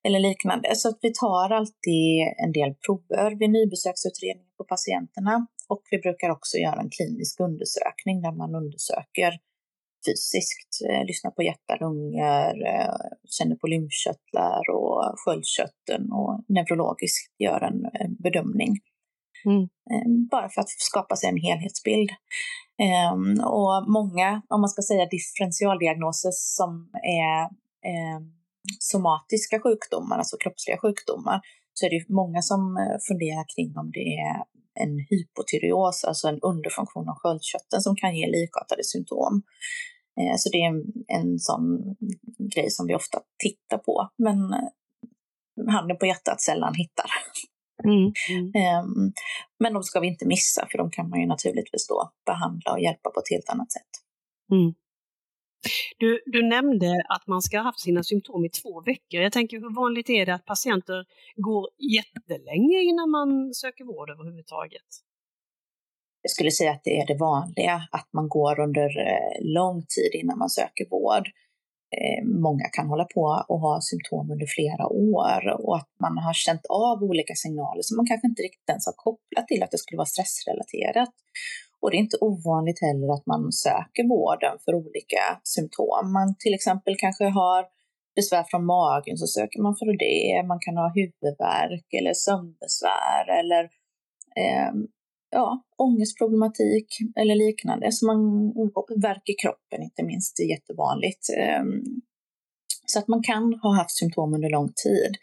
eller 0.04 0.20
liknande. 0.20 0.76
Så 0.76 0.90
att 0.90 1.00
vi 1.02 1.14
tar 1.14 1.50
alltid 1.50 2.12
en 2.44 2.52
del 2.52 2.74
prover 2.86 3.32
vid 3.40 3.50
nybesöksutredning 3.50 4.50
på 4.58 4.64
patienterna 4.64 5.48
och 5.70 5.82
vi 5.92 5.98
brukar 5.98 6.30
också 6.30 6.58
göra 6.58 6.80
en 6.82 6.90
klinisk 6.90 7.40
undersökning 7.40 8.22
där 8.22 8.32
man 8.32 8.56
undersöker 8.56 9.32
fysiskt, 10.06 10.72
eh, 10.90 11.06
lyssnar 11.06 11.32
på 11.32 11.44
hjärta, 11.44 11.78
lungor, 11.80 12.56
eh, 12.74 12.96
känner 13.38 13.56
på 13.56 13.68
lymfkörtlar 13.68 14.64
och 14.78 15.14
sköldkörteln 15.22 16.12
och 16.12 16.34
neurologiskt 16.48 17.36
gör 17.40 17.62
en 17.62 17.80
bedömning. 18.26 18.74
Mm. 19.46 19.64
Eh, 19.92 20.08
bara 20.32 20.50
för 20.50 20.62
att 20.62 20.70
skapa 20.70 21.16
sig 21.16 21.30
en 21.30 21.38
helhetsbild. 21.38 22.10
Um, 23.14 23.44
och 23.44 23.92
många, 23.98 24.42
om 24.50 24.62
man 24.62 24.70
ska 24.70 24.82
säga 24.82 25.06
differentialdiagnoser 25.06 26.32
som 26.34 26.90
är 27.28 27.42
um, 28.18 28.24
somatiska 28.80 29.60
sjukdomar, 29.60 30.18
alltså 30.18 30.38
kroppsliga 30.38 30.78
sjukdomar, 30.78 31.42
så 31.74 31.86
är 31.86 31.90
det 31.90 32.10
många 32.10 32.42
som 32.42 32.78
eh, 32.78 32.98
funderar 33.08 33.46
kring 33.56 33.78
om 33.78 33.92
det 33.92 34.06
är 34.30 34.38
en 34.84 34.94
hypotyreos, 35.10 36.04
alltså 36.04 36.28
en 36.28 36.40
underfunktion 36.42 37.10
av 37.10 37.16
sköldkörteln 37.16 37.82
som 37.82 37.96
kan 37.96 38.16
ge 38.18 38.28
likartade 38.28 38.84
symptom. 38.84 39.42
Eh, 40.20 40.36
så 40.38 40.50
det 40.50 40.58
är 40.58 40.68
en, 40.68 40.84
en 41.08 41.40
sån 41.40 41.96
grej 42.56 42.70
som 42.70 42.88
vi 42.88 42.96
ofta 42.96 43.20
tittar 43.44 43.78
på, 43.78 44.10
men 44.18 44.38
eh, 44.54 44.70
handen 45.74 45.98
på 45.98 46.06
hjärtat 46.06 46.42
sällan 46.42 46.74
hittar. 46.76 47.10
Mm, 47.84 48.12
mm. 48.30 49.14
Men 49.60 49.74
de 49.74 49.84
ska 49.84 50.00
vi 50.00 50.08
inte 50.08 50.28
missa, 50.28 50.68
för 50.72 50.78
de 50.78 50.92
kan 50.92 51.10
man 51.10 51.20
ju 51.20 51.28
naturligtvis 51.28 51.88
då 51.88 52.12
behandla 52.26 52.72
och 52.72 52.80
hjälpa 52.80 53.10
på 53.10 53.20
ett 53.20 53.30
helt 53.30 53.50
annat 53.50 53.72
sätt. 53.72 53.92
Mm. 54.52 54.74
Du, 55.98 56.22
du 56.26 56.44
nämnde 56.44 57.04
att 57.10 57.28
man 57.28 57.42
ska 57.42 57.58
ha 57.58 57.64
haft 57.64 57.80
sina 57.80 58.04
symptom 58.04 58.46
i 58.46 58.50
två 58.50 58.82
veckor. 58.82 59.22
Jag 59.22 59.34
tänker 59.34 59.58
hur 59.58 59.76
vanligt 59.76 60.10
är 60.10 60.26
det 60.26 60.34
att 60.34 60.46
patienter 60.46 61.06
går 61.36 61.70
jättelänge 61.98 62.82
innan 62.82 63.10
man 63.10 63.54
söker 63.54 63.84
vård 63.84 64.10
överhuvudtaget? 64.10 64.90
Jag 66.22 66.32
skulle 66.32 66.52
säga 66.52 66.72
att 66.72 66.84
det 66.84 67.00
är 67.02 67.08
det 67.08 67.18
vanliga, 67.18 67.88
att 67.92 68.10
man 68.14 68.30
går 68.30 68.60
under 68.60 68.90
eh, 69.08 69.54
lång 69.58 69.86
tid 69.96 70.22
innan 70.22 70.38
man 70.38 70.50
söker 70.50 70.86
vård. 70.90 71.28
Eh, 71.98 72.26
många 72.26 72.66
kan 72.76 72.88
hålla 72.88 73.06
på 73.06 73.46
och 73.48 73.60
ha 73.60 73.82
symptom 73.82 74.32
under 74.32 74.48
flera 74.56 74.88
år 74.88 75.42
och 75.66 75.76
att 75.78 75.92
man 76.00 76.18
har 76.18 76.34
känt 76.34 76.66
av 76.70 77.04
olika 77.04 77.36
signaler 77.36 77.82
som 77.82 77.98
man 77.98 78.08
kanske 78.08 78.28
inte 78.28 78.42
riktigt 78.42 78.70
ens 78.70 78.86
har 78.86 78.94
kopplat 78.98 79.48
till 79.48 79.64
att 79.64 79.72
det 79.72 79.78
skulle 79.78 79.98
vara 79.98 80.14
stressrelaterat. 80.16 81.14
Och 81.82 81.92
det 81.92 81.98
är 81.98 82.06
inte 82.08 82.18
ovanligt 82.22 82.82
heller 82.82 83.14
att 83.14 83.26
man 83.26 83.52
söker 83.52 84.04
vården 84.10 84.58
för 84.66 84.74
olika 84.76 85.24
symptom. 85.44 86.14
Man 86.14 86.36
till 86.40 86.54
exempel 86.54 86.96
kanske 86.98 87.26
har 87.26 87.66
besvär 88.16 88.46
från 88.52 88.66
magen 88.66 89.18
så 89.18 89.28
söker 89.28 89.62
man 89.62 89.76
för 89.76 89.98
det. 90.06 90.48
Man 90.48 90.60
kan 90.66 90.78
ha 90.78 90.94
huvudvärk 90.96 91.88
eller 92.00 92.14
sömnbesvär 92.14 93.24
eller 93.40 93.64
eh, 94.44 94.72
ja, 95.32 95.64
ångestproblematik 95.78 96.88
eller 97.16 97.36
liknande. 97.36 97.92
Så 97.92 98.06
man, 98.06 98.20
värk 99.02 99.30
i 99.30 99.34
kroppen 99.34 99.84
inte 99.84 100.04
minst, 100.04 100.38
det 100.38 100.44
är 100.44 100.50
jättevanligt. 100.50 101.24
Eh, 101.38 101.64
så 102.86 103.00
att 103.00 103.08
man 103.08 103.24
kan 103.24 103.60
ha 103.64 103.76
haft 103.76 103.98
symptom 103.98 104.34
under 104.34 104.50
lång 104.50 104.70
tid. 104.86 105.14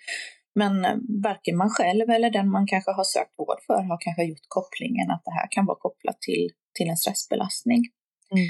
Men 0.60 0.84
eh, 0.84 0.96
varken 1.28 1.56
man 1.56 1.70
själv 1.70 2.10
eller 2.10 2.30
den 2.30 2.50
man 2.50 2.66
kanske 2.66 2.90
har 2.90 3.04
sökt 3.04 3.34
vård 3.38 3.60
för 3.66 3.82
har 3.90 3.98
kanske 4.00 4.24
gjort 4.24 4.46
kopplingen 4.48 5.10
att 5.10 5.24
det 5.24 5.36
här 5.38 5.48
kan 5.50 5.66
vara 5.66 5.78
kopplat 5.86 6.20
till, 6.20 6.48
till 6.76 6.88
en 6.88 6.96
stressbelastning. 6.96 7.82
Mm. 8.34 8.48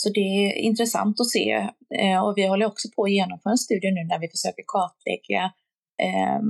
Så 0.00 0.08
det 0.08 0.20
är 0.20 0.52
intressant 0.70 1.20
att 1.20 1.30
se 1.30 1.50
eh, 2.02 2.20
och 2.24 2.34
vi 2.36 2.46
håller 2.46 2.66
också 2.66 2.88
på 2.96 3.04
att 3.04 3.12
genomföra 3.18 3.50
en 3.50 3.66
studie 3.66 3.90
nu 3.90 4.02
när 4.04 4.18
vi 4.18 4.28
försöker 4.28 4.64
kartlägga 4.74 5.42
eh, 6.06 6.42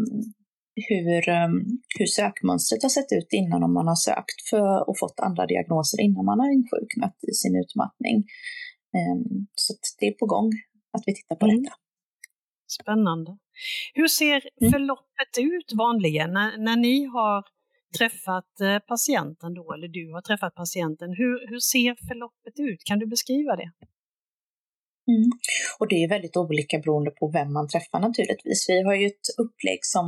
hur, 0.89 1.29
um, 1.29 1.55
hur 1.99 2.07
sökmönstret 2.07 2.83
har 2.83 2.91
sett 2.91 3.13
ut 3.13 3.29
innan 3.33 3.73
man 3.73 3.89
har 3.89 4.01
sökt 4.09 4.39
för 4.51 4.89
och 4.89 4.99
fått 4.99 5.21
andra 5.21 5.47
diagnoser 5.47 6.01
innan 6.01 6.25
man 6.25 6.41
har 6.41 6.51
insjuknat 6.59 7.17
i 7.31 7.33
sin 7.33 7.57
utmattning. 7.63 8.17
Um, 8.99 9.47
så 9.55 9.75
det 9.99 10.07
är 10.07 10.13
på 10.13 10.27
gång 10.27 10.51
att 10.93 11.03
vi 11.07 11.15
tittar 11.15 11.37
på 11.37 11.47
mm. 11.47 11.63
detta. 11.63 11.75
Spännande. 12.69 13.39
Hur 13.95 14.09
ser 14.09 14.41
mm. 14.61 14.73
förloppet 14.73 15.39
ut 15.39 15.73
vanligen 15.79 16.33
när, 16.33 16.59
när 16.59 16.77
ni 16.77 17.05
har 17.05 17.45
träffat 17.99 18.61
eh, 18.61 18.79
patienten 18.79 19.55
då, 19.55 19.73
eller 19.73 19.89
du 19.89 20.13
har 20.13 20.23
träffat 20.23 20.55
patienten? 20.55 21.11
Hur, 21.11 21.49
hur 21.51 21.61
ser 21.61 22.07
förloppet 22.09 22.55
ut? 22.59 22.85
Kan 22.85 22.99
du 22.99 23.07
beskriva 23.07 23.57
det? 23.57 23.71
Mm. 25.13 25.31
Och 25.79 25.89
det 25.89 26.05
är 26.05 26.09
väldigt 26.09 26.37
olika 26.37 26.79
beroende 26.79 27.11
på 27.11 27.31
vem 27.31 27.53
man 27.53 27.69
träffar 27.69 28.01
naturligtvis. 28.01 28.67
Vi 28.69 28.83
har 28.83 28.95
ju 28.95 29.07
ett 29.07 29.29
upplägg 29.39 29.79
som, 29.83 30.07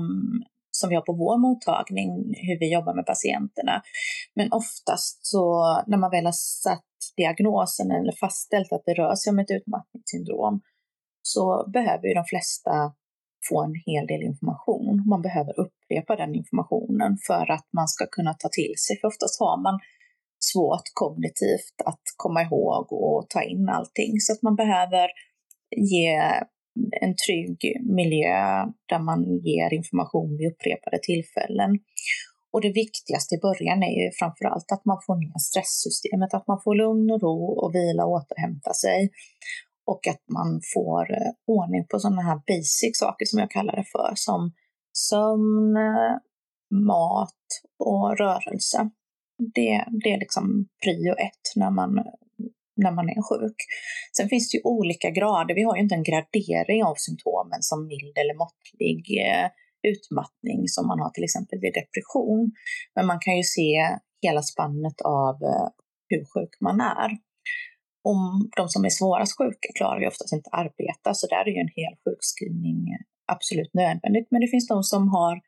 som 0.71 0.89
vi 0.89 0.95
har 0.95 1.03
på 1.03 1.13
vår 1.13 1.39
mottagning, 1.39 2.11
hur 2.47 2.59
vi 2.59 2.73
jobbar 2.73 2.95
med 2.95 3.07
patienterna. 3.07 3.83
Men 4.35 4.53
oftast 4.53 5.27
så 5.27 5.43
när 5.87 5.99
man 5.99 6.11
väl 6.11 6.25
har 6.25 6.39
satt 6.67 6.85
diagnosen 7.17 7.91
eller 7.91 8.13
fastställt 8.21 8.73
att 8.73 8.83
det 8.87 8.95
rör 8.95 9.15
sig 9.15 9.31
om 9.31 9.39
ett 9.39 9.51
utmattningssyndrom 9.51 10.61
så 11.23 11.71
behöver 11.73 12.09
ju 12.09 12.15
de 12.15 12.25
flesta 12.25 12.93
få 13.49 13.63
en 13.65 13.75
hel 13.87 14.07
del 14.07 14.23
information. 14.23 15.05
Man 15.07 15.23
behöver 15.23 15.61
upprepa 15.61 16.17
den 16.17 16.35
informationen 16.35 17.19
för 17.27 17.51
att 17.51 17.69
man 17.73 17.89
ska 17.89 18.07
kunna 18.07 18.35
ta 18.35 18.49
till 18.49 18.75
sig. 18.87 19.01
För 19.01 19.09
oftast 19.09 19.41
har 19.41 19.63
man 19.63 19.81
svårt 20.53 20.87
kognitivt 20.95 21.77
att 21.85 22.03
komma 22.17 22.43
ihåg 22.43 22.93
och 22.93 23.27
ta 23.29 23.43
in 23.43 23.69
allting. 23.69 24.21
Så 24.21 24.33
att 24.33 24.43
man 24.43 24.57
behöver 24.57 25.09
ge 25.77 26.11
en 27.01 27.15
trygg 27.27 27.59
miljö 28.01 28.67
där 28.89 28.99
man 28.99 29.21
ger 29.49 29.75
information 29.75 30.37
vid 30.39 30.53
upprepade 30.53 30.99
tillfällen. 31.03 31.71
Och 32.53 32.61
det 32.61 32.73
viktigaste 32.73 33.35
i 33.35 33.39
början 33.39 33.83
är 33.83 33.95
ju 34.03 34.11
framför 34.19 34.45
allt 34.45 34.73
att 34.73 34.85
man 34.85 34.99
får 35.07 35.17
ner 35.17 35.39
stresssystemet, 35.39 36.35
att 36.35 36.47
man 36.47 36.61
får 36.65 36.75
lugn 36.75 37.11
och 37.11 37.23
ro 37.23 37.41
och 37.63 37.75
vila 37.75 38.05
och 38.05 38.13
återhämta 38.13 38.73
sig. 38.75 39.11
Och 39.91 40.07
att 40.13 40.25
man 40.37 40.61
får 40.75 41.03
eh, 41.13 41.33
ordning 41.47 41.87
på 41.91 41.99
sådana 41.99 42.23
här 42.23 42.41
basic 42.47 42.99
saker 42.99 43.25
som 43.27 43.39
jag 43.39 43.51
kallar 43.51 43.77
det 43.77 43.85
för, 43.93 44.13
som 44.15 44.53
sömn, 44.93 45.77
mat 46.71 47.45
och 47.79 48.19
rörelse 48.19 48.91
det, 49.55 49.85
det 50.03 50.11
är 50.13 50.19
liksom 50.19 50.69
prio 50.85 51.13
ett 51.13 51.47
när 51.57 51.71
man, 51.71 51.95
när 52.77 52.93
man 52.93 53.09
är 53.09 53.23
sjuk. 53.29 53.57
Sen 54.17 54.29
finns 54.29 54.51
det 54.51 54.57
ju 54.57 54.63
olika 54.65 55.11
grader. 55.11 55.55
Vi 55.55 55.63
har 55.63 55.77
ju 55.77 55.83
inte 55.83 55.95
en 55.95 56.09
gradering 56.11 56.85
av 56.85 56.95
symptomen 56.95 57.63
som 57.63 57.87
mild 57.87 58.17
eller 58.23 58.37
måttlig 58.45 59.01
eh, 59.27 59.49
utmattning 59.93 60.69
som 60.69 60.87
man 60.87 61.01
har 61.01 61.11
till 61.11 61.25
exempel 61.25 61.59
vid 61.61 61.75
depression. 61.75 62.53
Men 62.95 63.07
man 63.07 63.21
kan 63.21 63.37
ju 63.37 63.43
se 63.43 63.99
hela 64.23 64.43
spannet 64.43 65.01
av 65.01 65.35
eh, 65.35 65.69
hur 66.09 66.25
sjuk 66.33 66.55
man 66.61 66.81
är. 66.81 67.11
Om 68.03 68.51
de 68.57 68.69
som 68.69 68.85
är 68.85 68.89
svårast 68.89 69.39
sjuka 69.39 69.69
klarar 69.79 70.01
ju 70.01 70.07
oftast 70.07 70.33
inte 70.33 70.51
arbeta, 70.51 71.15
så 71.15 71.27
där 71.27 71.49
är 71.49 71.51
ju 71.51 71.61
en 71.61 71.75
hel 71.77 71.95
sjukskrivning 72.05 72.97
absolut 73.33 73.75
nödvändigt. 73.75 74.29
Men 74.31 74.41
det 74.41 74.49
finns 74.49 74.69
de 74.69 74.83
som 74.83 75.09
har 75.09 75.41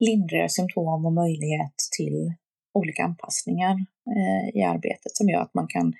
lindrigare 0.00 0.48
symptom 0.48 1.06
och 1.06 1.12
möjlighet 1.12 1.74
till 1.96 2.34
olika 2.74 3.04
anpassningar 3.04 3.76
eh, 4.16 4.58
i 4.58 4.62
arbetet 4.62 5.16
som 5.16 5.28
gör 5.28 5.40
att 5.40 5.54
man 5.54 5.66
kan 5.68 5.92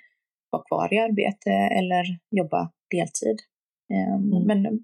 vara 0.49 0.63
kvar 0.63 0.93
i 0.93 0.97
arbete 0.99 1.51
eller 1.51 2.05
jobba 2.31 2.71
deltid. 2.91 3.39
Eh, 3.93 4.13
mm. 4.13 4.43
Men 4.47 4.79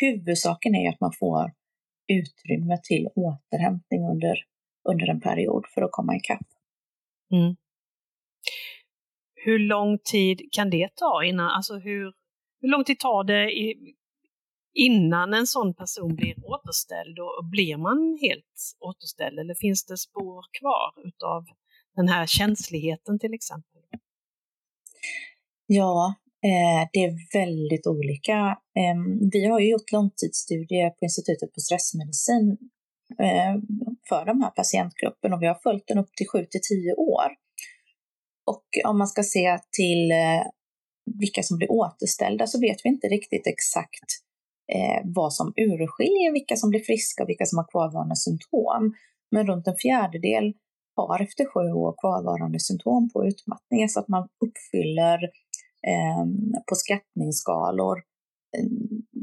huvudsaken 0.00 0.74
är 0.74 0.88
att 0.88 1.00
man 1.00 1.12
får 1.12 1.52
utrymme 2.08 2.78
till 2.82 3.08
återhämtning 3.14 4.04
under, 4.04 4.36
under 4.88 5.08
en 5.08 5.20
period 5.20 5.66
för 5.74 5.82
att 5.82 5.92
komma 5.92 6.16
ikapp. 6.16 6.46
Mm. 7.32 7.56
Hur 9.44 9.58
lång 9.58 9.98
tid 9.98 10.48
kan 10.52 10.70
det 10.70 10.88
ta 10.94 11.24
innan, 11.24 11.50
alltså 11.50 11.74
hur, 11.74 12.12
hur 12.60 12.68
lång 12.68 12.84
tid 12.84 12.98
tar 12.98 13.24
det 13.24 13.52
i, 13.52 13.94
innan 14.74 15.34
en 15.34 15.46
sån 15.46 15.74
person 15.74 16.16
blir 16.16 16.34
återställd 16.44 17.18
och 17.18 17.44
blir 17.50 17.76
man 17.76 18.18
helt 18.20 18.76
återställd 18.80 19.38
eller 19.38 19.54
finns 19.54 19.86
det 19.86 19.96
spår 19.96 20.44
kvar 20.60 21.06
utav 21.08 21.44
den 21.96 22.08
här 22.08 22.26
känsligheten 22.26 23.18
till 23.18 23.34
exempel? 23.34 23.82
Ja, 25.66 26.14
eh, 26.44 26.88
det 26.92 27.04
är 27.04 27.38
väldigt 27.38 27.86
olika. 27.86 28.58
Ehm, 28.78 29.30
vi 29.32 29.46
har 29.46 29.60
ju 29.60 29.70
gjort 29.70 29.92
långtidsstudier 29.92 30.90
på 30.90 30.98
Institutet 31.02 31.54
för 31.54 31.60
stressmedicin 31.60 32.58
eh, 33.18 33.54
för 34.08 34.24
de 34.26 34.42
här 34.42 34.50
patientgruppen 34.50 35.32
och 35.32 35.42
vi 35.42 35.46
har 35.46 35.58
följt 35.62 35.86
den 35.86 35.98
upp 35.98 36.12
till 36.16 36.28
7 36.28 36.44
till 36.44 36.60
10 36.68 36.94
år. 36.94 37.47
Och 38.50 38.64
om 38.84 38.98
man 38.98 39.08
ska 39.08 39.22
se 39.22 39.58
till 39.76 40.10
eh, 40.10 40.42
vilka 41.20 41.42
som 41.42 41.58
blir 41.58 41.72
återställda 41.72 42.46
så 42.46 42.60
vet 42.60 42.76
vi 42.84 42.88
inte 42.88 43.06
riktigt 43.06 43.46
exakt 43.46 44.08
eh, 44.74 45.00
vad 45.04 45.32
som 45.34 45.52
urskiljer 45.56 46.32
vilka 46.32 46.56
som 46.56 46.70
blir 46.70 46.80
friska 46.80 47.22
och 47.22 47.28
vilka 47.28 47.46
som 47.46 47.58
har 47.58 47.68
kvarvarande 47.72 48.16
symptom. 48.16 48.94
Men 49.30 49.46
runt 49.46 49.66
en 49.66 49.76
fjärdedel 49.76 50.54
har 50.96 51.22
efter 51.22 51.44
sju 51.44 51.72
år 51.72 51.94
kvarvarande 52.00 52.60
symptom 52.60 53.10
på 53.12 53.26
utmattning, 53.26 53.88
så 53.88 54.00
att 54.00 54.08
man 54.08 54.28
uppfyller 54.44 55.18
eh, 55.90 56.24
på 56.68 56.74
skattningsskalor 56.74 58.02
Eh, 58.56 58.64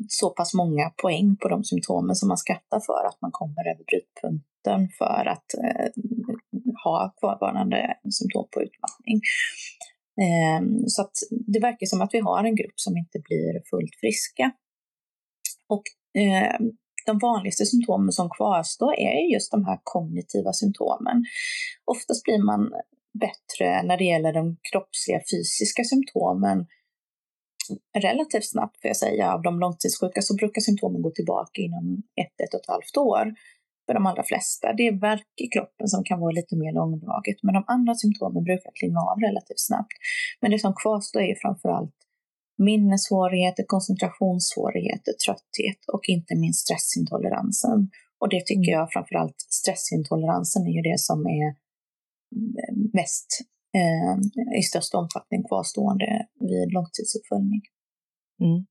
så 0.08 0.30
pass 0.30 0.54
många 0.54 0.90
poäng 0.90 1.38
på 1.42 1.50
de 1.50 1.64
symptomen 1.64 2.16
som 2.16 2.28
man 2.28 2.38
skattar 2.38 2.80
för 2.80 3.08
att 3.08 3.22
man 3.22 3.32
kommer 3.32 3.68
över 3.72 3.84
brytpunkten 3.84 4.90
för 4.98 5.26
att 5.34 5.54
eh, 5.64 5.90
ha 6.84 7.14
kvarvarande 7.20 7.98
symptom 8.20 8.48
på 8.54 8.62
utmattning. 8.62 9.18
Eh, 10.24 10.62
så 10.88 11.02
att 11.02 11.16
det 11.54 11.60
verkar 11.60 11.86
som 11.86 12.02
att 12.02 12.14
vi 12.14 12.20
har 12.20 12.44
en 12.44 12.56
grupp 12.56 12.80
som 12.80 12.98
inte 12.98 13.20
blir 13.20 13.62
fullt 13.70 13.96
friska. 14.00 14.52
Och 15.68 15.84
eh, 16.22 16.60
de 17.06 17.20
vanligaste 17.20 17.66
symptomen 17.66 18.12
som 18.12 18.30
kvarstår 18.30 18.94
är 19.00 19.34
just 19.34 19.52
de 19.52 19.66
här 19.66 19.80
kognitiva 19.84 20.54
symptomen. 20.54 21.26
Oftast 21.86 22.24
blir 22.24 22.46
man 22.46 22.72
bättre 23.20 23.84
när 23.84 23.98
det 23.98 24.04
gäller 24.04 24.34
de 24.34 24.58
kroppsliga 24.72 25.20
fysiska 25.32 25.84
symptomen 25.84 26.68
relativt 27.98 28.50
snabbt, 28.50 28.82
får 28.82 28.88
jag 28.88 28.98
säga. 28.98 29.34
Av 29.34 29.42
de 29.42 29.60
långtidssjuka 29.60 30.22
så 30.22 30.36
brukar 30.36 30.62
symptomen 30.62 31.02
gå 31.02 31.12
tillbaka 31.12 31.62
inom 31.62 32.04
ett, 32.22 32.42
ett 32.44 32.54
och 32.54 32.60
ett 32.60 32.68
halvt 32.68 32.98
år 32.98 33.34
för 33.86 33.94
de 33.94 34.06
allra 34.06 34.24
flesta. 34.24 34.74
Det 34.74 34.88
är 34.88 35.00
värk 35.00 35.28
i 35.36 35.48
kroppen 35.48 35.88
som 35.88 36.04
kan 36.04 36.20
vara 36.20 36.32
lite 36.32 36.56
mer 36.56 36.74
långdraget, 36.74 37.38
men 37.44 37.54
de 37.54 37.64
andra 37.68 37.96
symptomen 37.96 38.44
brukar 38.44 38.72
klinga 38.80 39.00
av 39.00 39.20
relativt 39.20 39.60
snabbt. 39.70 39.98
Men 40.42 40.52
det 40.52 40.60
som 40.60 40.74
kvarstår 40.82 41.22
är 41.22 41.36
framför 41.42 41.70
allt 41.70 41.96
minnessvårigheter, 42.58 43.64
koncentrationssvårigheter, 43.68 45.14
trötthet 45.26 45.82
och 45.94 46.04
inte 46.08 46.36
minst 46.36 46.60
stressintoleransen. 46.60 47.90
Och 48.20 48.30
det 48.30 48.46
tycker 48.46 48.72
mm. 48.72 48.80
jag 48.80 48.92
framförallt 48.92 49.40
stressintoleransen 49.40 50.68
är 50.68 50.72
ju 50.72 50.82
det 50.82 51.00
som 51.00 51.20
är 51.28 51.56
mest 52.94 53.28
eh, 53.42 53.55
i 54.60 54.62
störst 54.62 54.94
omfattning 54.94 55.44
kvarstående 55.44 56.28
vid 56.40 56.74
långtidsuppföljning. 56.74 57.62
Mm. 58.42 58.66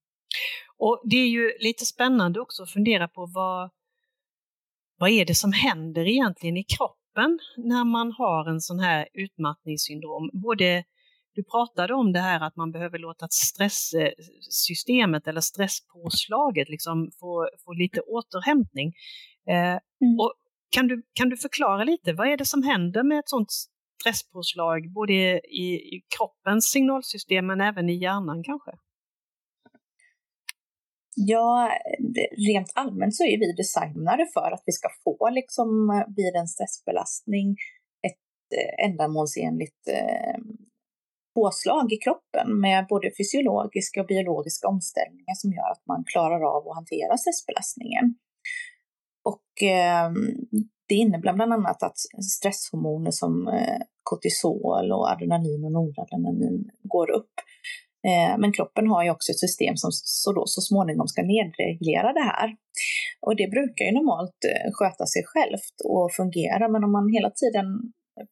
Och 0.79 1.03
det 1.05 1.17
är 1.17 1.29
ju 1.29 1.53
lite 1.61 1.85
spännande 1.85 2.41
också 2.41 2.63
att 2.63 2.71
fundera 2.71 3.09
på 3.09 3.27
vad, 3.35 3.71
vad 4.99 5.11
är 5.11 5.25
det 5.25 5.35
som 5.35 5.53
händer 5.53 6.09
egentligen 6.09 6.57
i 6.57 6.65
kroppen 6.65 7.39
när 7.57 7.85
man 7.85 8.13
har 8.13 8.51
en 8.51 8.61
sån 8.61 8.79
här 8.79 9.09
utmattningssyndrom? 9.13 10.31
Både 10.33 10.85
du 11.35 11.45
pratade 11.45 11.95
om 11.95 12.13
det 12.13 12.21
här 12.21 12.41
att 12.41 12.57
man 12.57 12.73
behöver 12.73 12.99
låta 12.99 13.29
stresssystemet 13.31 15.27
eller 15.27 15.41
stresspåslaget 15.41 16.69
liksom 16.69 17.11
få, 17.21 17.49
få 17.65 17.73
lite 17.73 18.01
återhämtning. 18.01 18.93
Eh, 19.49 19.79
mm. 20.05 20.19
och 20.21 20.35
kan, 20.71 20.89
du, 20.89 21.03
kan 21.13 21.29
du 21.29 21.37
förklara 21.37 21.85
lite, 21.85 22.13
vad 22.13 22.29
är 22.29 22.37
det 22.37 22.45
som 22.45 22.63
händer 22.63 23.03
med 23.03 23.19
ett 23.19 23.29
sånt 23.29 23.53
stresspåslag, 24.01 24.93
både 24.93 25.13
i, 25.65 25.97
i 25.97 26.05
kroppens 26.19 26.65
signalsystem 26.65 27.47
men 27.47 27.61
även 27.61 27.89
i 27.89 27.95
hjärnan 27.95 28.43
kanske? 28.45 28.71
Ja, 31.17 31.71
rent 32.49 32.73
allmänt 32.75 33.15
så 33.15 33.25
är 33.25 33.39
vi 33.39 33.53
designade 33.53 34.27
för 34.35 34.51
att 34.53 34.63
vi 34.67 34.73
ska 34.73 34.89
få 35.05 35.31
liksom 35.31 35.91
eh, 35.91 36.15
vid 36.17 36.35
en 36.35 36.49
stressbelastning 36.49 37.57
ett 38.07 38.59
eh, 38.59 38.87
ändamålsenligt 38.87 39.89
eh, 39.89 40.39
påslag 41.35 41.93
i 41.93 41.97
kroppen 41.97 42.61
med 42.61 42.87
både 42.89 43.11
fysiologiska 43.19 44.01
och 44.01 44.07
biologiska 44.07 44.69
omställningar 44.69 45.35
som 45.35 45.53
gör 45.53 45.71
att 45.73 45.87
man 45.87 46.05
klarar 46.13 46.57
av 46.57 46.69
att 46.69 46.77
hantera 46.77 47.17
stressbelastningen. 47.17 48.15
Och 49.25 49.63
eh, 49.69 50.11
det 50.89 50.95
innebär 50.95 51.33
bland 51.33 51.53
annat 51.53 51.83
att 51.83 51.99
stresshormoner 52.37 53.11
som 53.11 53.49
eh, 53.49 53.81
kortisol 54.03 54.93
och 54.93 55.11
adrenalin 55.13 55.65
och 55.65 55.73
noradrenalin 55.73 56.71
går 56.83 57.11
upp. 57.11 57.35
Eh, 58.09 58.39
men 58.39 58.53
kroppen 58.53 58.87
har 58.89 59.05
ju 59.05 59.11
också 59.11 59.33
ett 59.33 59.45
system 59.47 59.77
som 59.77 59.91
så, 59.93 60.33
då, 60.33 60.43
så 60.47 60.61
småningom 60.61 61.09
ska 61.09 61.23
nedreglera 61.23 62.13
det 62.13 62.27
här. 62.33 62.49
Och 63.27 63.37
det 63.37 63.49
brukar 63.57 63.85
ju 63.85 63.93
normalt 63.93 64.41
eh, 64.51 64.71
sköta 64.73 65.07
sig 65.07 65.23
självt 65.33 65.77
och 65.85 66.13
fungera, 66.13 66.69
men 66.73 66.85
om 66.85 66.93
man 66.93 67.13
hela 67.17 67.31
tiden 67.31 67.67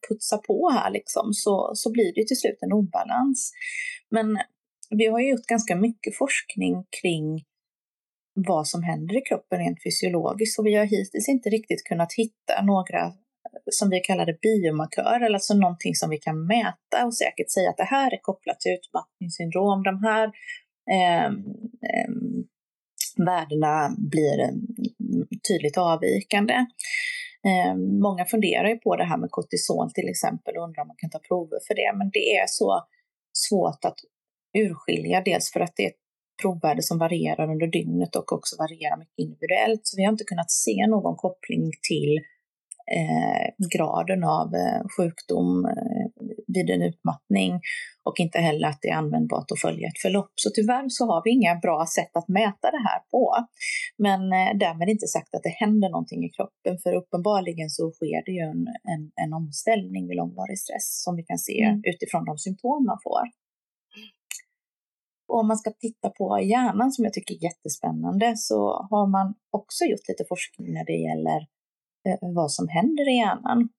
putsar 0.07 0.37
på 0.37 0.69
här 0.69 0.91
liksom, 0.91 1.25
så, 1.33 1.71
så 1.73 1.91
blir 1.91 2.11
det 2.15 2.27
till 2.27 2.39
slut 2.39 2.59
en 2.61 2.73
obalans. 2.73 3.51
Men 4.15 4.27
vi 4.89 5.05
har 5.07 5.19
ju 5.19 5.29
gjort 5.29 5.51
ganska 5.55 5.75
mycket 5.75 6.17
forskning 6.17 6.73
kring 7.01 7.25
vad 8.33 8.67
som 8.67 8.83
händer 8.83 9.17
i 9.17 9.21
kroppen 9.21 9.59
rent 9.59 9.83
fysiologiskt 9.83 10.59
och 10.59 10.65
vi 10.65 10.75
har 10.75 10.85
hittills 10.85 11.29
inte 11.29 11.49
riktigt 11.49 11.83
kunnat 11.83 12.13
hitta 12.13 12.61
några 12.63 13.01
eh, 13.05 13.11
som 13.71 13.89
vi 13.89 13.99
kallar 13.99 14.25
det 14.25 14.41
biomarkörer, 14.41 15.33
alltså 15.33 15.53
någonting 15.53 15.95
som 15.95 16.09
vi 16.09 16.17
kan 16.17 16.45
mäta 16.45 17.05
och 17.05 17.15
säkert 17.15 17.51
säga 17.51 17.69
att 17.69 17.77
det 17.77 17.83
här 17.83 18.13
är 18.13 18.19
kopplat 18.21 18.59
till 18.59 18.71
utmattningssyndrom. 18.71 19.83
De 19.83 20.03
här 20.03 20.31
eh, 20.91 21.25
eh, 21.89 22.09
värdena 23.17 23.95
blir 23.97 24.39
eh, 24.39 24.53
tydligt 25.47 25.77
avvikande. 25.77 26.53
Eh, 27.47 27.75
många 28.01 28.25
funderar 28.25 28.69
ju 28.69 28.77
på 28.77 28.95
det 28.95 29.03
här 29.03 29.17
med 29.17 29.31
kortisol 29.31 29.91
till 29.91 30.09
exempel 30.09 30.57
och 30.57 30.63
undrar 30.63 30.81
om 30.81 30.87
man 30.87 30.97
kan 30.99 31.09
ta 31.09 31.19
prover 31.19 31.59
för 31.67 31.75
det, 31.75 31.97
men 31.97 32.09
det 32.13 32.37
är 32.37 32.45
så 32.47 32.83
svårt 33.33 33.85
att 33.85 33.99
urskilja, 34.57 35.21
dels 35.25 35.51
för 35.51 35.59
att 35.59 35.73
det 35.75 35.83
är 35.83 35.89
ett 35.89 36.02
provvärde 36.43 36.83
som 36.83 36.97
varierar 36.97 37.51
under 37.51 37.67
dygnet 37.67 38.15
och 38.15 38.33
också 38.33 38.55
varierar 38.63 38.97
mycket 38.97 39.19
individuellt. 39.25 39.81
Så 39.83 39.97
vi 39.97 40.03
har 40.03 40.11
inte 40.11 40.31
kunnat 40.31 40.51
se 40.51 40.87
någon 40.87 41.15
koppling 41.15 41.71
till 41.89 42.13
eh, 42.97 43.45
graden 43.75 44.23
av 44.23 44.47
eh, 44.55 44.81
sjukdom 44.97 45.65
eh, 45.65 46.05
vid 46.47 46.69
en 46.69 46.81
utmattning 46.81 47.51
och 48.03 48.19
inte 48.19 48.39
heller 48.39 48.67
att 48.67 48.81
det 48.81 48.89
är 48.89 48.95
användbart 48.95 49.51
att 49.51 49.59
följa 49.59 49.87
ett 49.87 50.01
förlopp. 50.01 50.33
Så 50.35 50.49
tyvärr 50.55 50.85
så 50.89 51.05
har 51.05 51.21
vi 51.25 51.29
inga 51.31 51.55
bra 51.55 51.85
sätt 51.97 52.13
att 52.19 52.27
mäta 52.27 52.67
det 52.75 52.83
här 52.89 53.01
på. 53.11 53.25
Men 53.97 54.21
eh, 54.39 54.51
därmed 54.65 54.89
inte 54.89 55.07
sagt 55.07 55.35
att 55.35 55.43
det 55.43 55.55
händer 55.63 55.89
någonting 55.89 56.21
i 56.25 56.29
kroppen, 56.29 56.73
för 56.83 56.93
uppenbarligen 57.01 57.69
så 57.69 57.91
sker 57.91 58.19
det 58.25 58.31
ju 58.39 58.43
en, 58.53 58.63
en, 58.93 59.03
en 59.23 59.33
omställning 59.33 60.07
vid 60.07 60.17
långvarig 60.17 60.59
stress 60.59 61.03
som 61.03 61.15
vi 61.15 61.23
kan 61.23 61.37
se 61.37 61.61
mm. 61.63 61.81
utifrån 61.91 62.25
de 62.25 62.37
symptom 62.37 62.85
man 62.85 62.99
får. 63.03 63.42
Och 65.33 65.39
om 65.39 65.47
man 65.47 65.57
ska 65.57 65.71
titta 65.71 66.09
på 66.09 66.39
hjärnan 66.41 66.91
som 66.91 67.03
jag 67.03 67.13
tycker 67.13 67.35
är 67.35 67.43
jättespännande 67.43 68.33
så 68.37 68.87
har 68.89 69.07
man 69.07 69.33
också 69.51 69.85
gjort 69.85 70.07
lite 70.07 70.25
forskning 70.29 70.73
när 70.73 70.85
det 70.85 70.97
gäller 71.07 71.47
Eh, 72.07 72.17
vad 72.21 72.51
som 72.51 72.67
händer 72.67 73.09
i 73.09 73.15
hjärnan. 73.17 73.69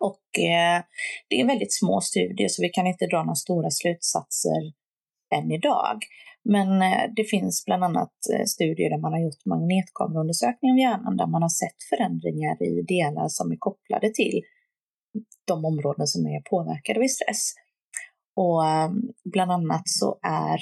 Och 0.00 0.38
eh, 0.38 0.82
det 1.28 1.40
är 1.40 1.46
väldigt 1.46 1.74
små 1.74 2.00
studier 2.00 2.48
så 2.48 2.62
vi 2.62 2.68
kan 2.68 2.86
inte 2.86 3.06
dra 3.06 3.18
några 3.22 3.34
stora 3.34 3.70
slutsatser 3.70 4.60
än 5.34 5.52
idag. 5.52 5.98
Men 6.44 6.82
eh, 6.82 7.04
det 7.16 7.24
finns 7.24 7.64
bland 7.64 7.84
annat 7.84 8.14
eh, 8.34 8.44
studier 8.44 8.90
där 8.90 8.98
man 8.98 9.12
har 9.12 9.20
gjort 9.20 9.44
magnetkameraundersökning 9.44 10.70
av 10.72 10.78
hjärnan 10.78 11.16
där 11.16 11.26
man 11.26 11.42
har 11.42 11.54
sett 11.62 11.82
förändringar 11.90 12.62
i 12.62 12.82
delar 12.82 13.28
som 13.28 13.52
är 13.52 13.56
kopplade 13.56 14.10
till 14.14 14.42
de 15.46 15.64
områden 15.64 16.06
som 16.06 16.26
är 16.26 16.40
påverkade 16.40 17.00
vid 17.00 17.10
stress. 17.10 17.54
Och 18.42 18.62
bland 19.32 19.52
annat 19.52 19.82
så 19.84 20.18
är 20.22 20.58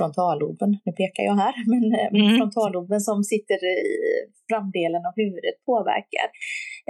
frontalloben, 0.00 0.70
nu 0.84 0.92
pekar 0.92 1.22
jag 1.24 1.36
här, 1.44 1.54
men 1.72 1.82
eh, 2.00 2.22
mm. 2.22 2.36
frontalloben 2.38 3.00
som 3.00 3.24
sitter 3.24 3.58
i 3.74 3.78
framdelen 4.48 5.02
av 5.08 5.12
huvudet 5.16 5.56
påverkar. 5.66 6.28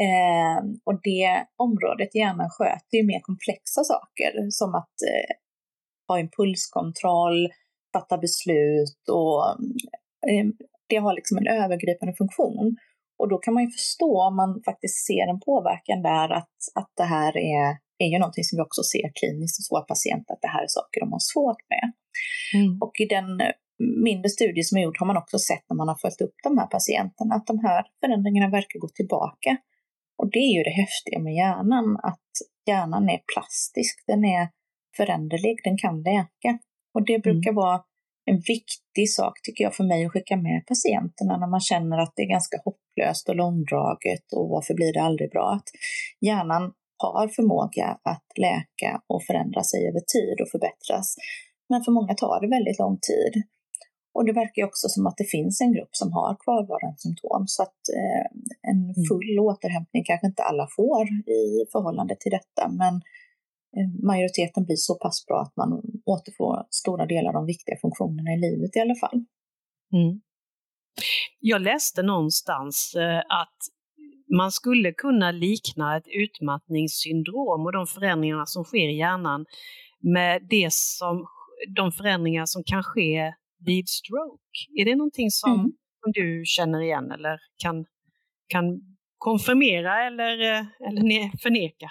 Eh, 0.04 0.58
och 0.86 0.96
det 1.02 1.28
området 1.66 2.14
hjärnan 2.14 2.50
sköter 2.50 2.94
ju 2.98 3.04
mer 3.06 3.20
komplexa 3.20 3.84
saker 3.84 4.30
som 4.50 4.74
att 4.74 4.96
eh, 5.12 5.32
ha 6.08 6.20
impulskontroll, 6.20 7.48
fatta 7.94 8.18
beslut 8.18 9.02
och 9.18 9.40
eh, 10.30 10.46
det 10.88 10.96
har 10.96 11.14
liksom 11.14 11.38
en 11.38 11.46
övergripande 11.46 12.14
funktion. 12.14 12.76
Och 13.18 13.28
då 13.28 13.38
kan 13.38 13.54
man 13.54 13.62
ju 13.64 13.70
förstå 13.70 14.22
om 14.28 14.36
man 14.36 14.62
faktiskt 14.64 15.06
ser 15.06 15.26
en 15.30 15.40
påverkan 15.40 16.02
där 16.02 16.28
att, 16.32 16.56
att 16.74 16.92
det 16.96 17.08
här 17.16 17.36
är, 17.36 17.76
är 18.04 18.08
ju 18.14 18.18
någonting 18.18 18.44
som 18.44 18.56
vi 18.56 18.62
också 18.62 18.82
ser 18.92 19.08
kliniskt 19.18 19.58
hos 19.58 19.72
våra 19.72 19.86
patienter, 19.92 20.32
att 20.34 20.44
det 20.46 20.52
här 20.56 20.62
är 20.62 20.72
saker 20.78 21.00
de 21.00 21.08
har 21.16 21.24
svårt 21.32 21.62
med. 21.72 21.84
Mm. 22.54 22.82
Och 22.84 22.94
i 23.04 23.06
den 23.16 23.30
mindre 24.08 24.28
studie 24.36 24.62
som 24.62 24.78
är 24.78 24.82
gjord 24.82 24.98
har 25.00 25.06
man 25.06 25.22
också 25.22 25.38
sett 25.38 25.64
när 25.68 25.76
man 25.76 25.88
har 25.88 25.98
följt 26.04 26.20
upp 26.20 26.36
de 26.42 26.58
här 26.58 26.66
patienterna 26.66 27.34
att 27.34 27.46
de 27.46 27.58
här 27.66 27.84
förändringarna 28.00 28.48
verkar 28.50 28.78
gå 28.78 28.88
tillbaka. 28.88 29.56
Och 30.18 30.30
det 30.30 30.38
är 30.38 30.52
ju 30.58 30.62
det 30.62 30.76
häftiga 30.84 31.18
med 31.26 31.34
hjärnan, 31.34 31.86
att 32.02 32.30
hjärnan 32.68 33.04
är 33.14 33.20
plastisk, 33.32 33.94
den 34.06 34.24
är 34.24 34.48
föränderlig, 34.96 35.54
den 35.64 35.76
kan 35.78 36.02
läka. 36.02 36.50
Och 36.94 37.04
det 37.04 37.18
brukar 37.18 37.50
mm. 37.50 37.54
vara 37.54 37.80
en 38.30 38.40
viktig 38.54 39.10
sak 39.10 39.42
tycker 39.42 39.64
jag 39.64 39.74
för 39.74 39.84
mig 39.84 40.04
att 40.04 40.12
skicka 40.12 40.36
med 40.36 40.66
patienterna 40.66 41.36
när 41.36 41.46
man 41.46 41.60
känner 41.60 41.98
att 41.98 42.12
det 42.16 42.22
är 42.22 42.28
ganska 42.28 42.56
hopplöst 42.64 43.28
och 43.28 43.36
långdraget 43.36 44.32
och 44.36 44.48
varför 44.48 44.74
blir 44.74 44.92
det 44.92 45.02
aldrig 45.02 45.30
bra? 45.30 45.52
Att 45.52 45.68
hjärnan 46.20 46.72
har 47.02 47.28
förmåga 47.28 47.86
att 48.12 48.28
läka 48.48 48.90
och 49.06 49.22
förändra 49.28 49.62
sig 49.70 49.80
över 49.88 50.02
tid 50.14 50.36
och 50.42 50.50
förbättras. 50.54 51.06
Men 51.68 51.84
för 51.84 51.92
många 51.92 52.14
tar 52.14 52.40
det 52.40 52.48
väldigt 52.56 52.78
lång 52.78 52.98
tid. 53.10 53.42
Och 54.14 54.24
det 54.26 54.32
verkar 54.32 54.64
också 54.64 54.88
som 54.88 55.06
att 55.06 55.16
det 55.16 55.30
finns 55.36 55.60
en 55.60 55.72
grupp 55.72 55.92
som 55.92 56.12
har 56.12 56.36
kvarvarande 56.44 56.98
symptom 56.98 57.44
så 57.46 57.62
att 57.62 57.80
eh, 57.98 58.26
en 58.70 58.82
mm. 58.82 58.94
full 59.08 59.30
mm. 59.32 59.44
återhämtning 59.44 60.04
kanske 60.04 60.26
inte 60.26 60.42
alla 60.42 60.66
får 60.76 61.04
i 61.40 61.66
förhållande 61.72 62.16
till 62.20 62.32
detta 62.38 62.68
men 62.68 62.94
eh, 63.76 63.88
majoriteten 64.10 64.64
blir 64.64 64.76
så 64.76 64.94
pass 64.94 65.26
bra 65.26 65.40
att 65.40 65.56
man 65.56 65.70
återfår 66.04 66.66
stora 66.70 67.06
delar 67.06 67.28
av 67.28 67.34
de 67.34 67.46
viktiga 67.46 67.76
funktionerna 67.80 68.30
i 68.32 68.38
livet 68.46 68.76
i 68.76 68.80
alla 68.80 68.94
fall. 68.94 69.18
Mm. 69.92 70.20
Jag 71.40 71.62
läste 71.62 72.02
någonstans 72.02 72.94
eh, 72.96 73.18
att 73.18 73.58
man 74.36 74.52
skulle 74.52 74.92
kunna 74.92 75.32
likna 75.32 75.96
ett 75.96 76.06
utmattningssyndrom 76.06 77.66
och 77.66 77.72
de 77.72 77.86
förändringarna 77.86 78.46
som 78.46 78.64
sker 78.64 78.88
i 78.88 78.98
hjärnan 78.98 79.46
med 80.00 80.46
det 80.50 80.72
som 80.72 81.26
de 81.68 81.92
förändringar 81.92 82.46
som 82.46 82.62
kan 82.64 82.82
ske 82.82 83.34
vid 83.66 83.88
stroke. 83.88 84.80
Är 84.80 84.84
det 84.84 84.96
någonting 84.96 85.30
som, 85.30 85.54
mm. 85.54 85.72
som 86.02 86.12
du 86.12 86.42
känner 86.46 86.82
igen 86.82 87.10
eller 87.10 87.38
kan, 87.62 87.84
kan 88.46 88.80
konfirmera 89.18 90.06
eller, 90.06 90.40
eh, 90.40 90.64
eller 90.88 91.38
förneka? 91.42 91.90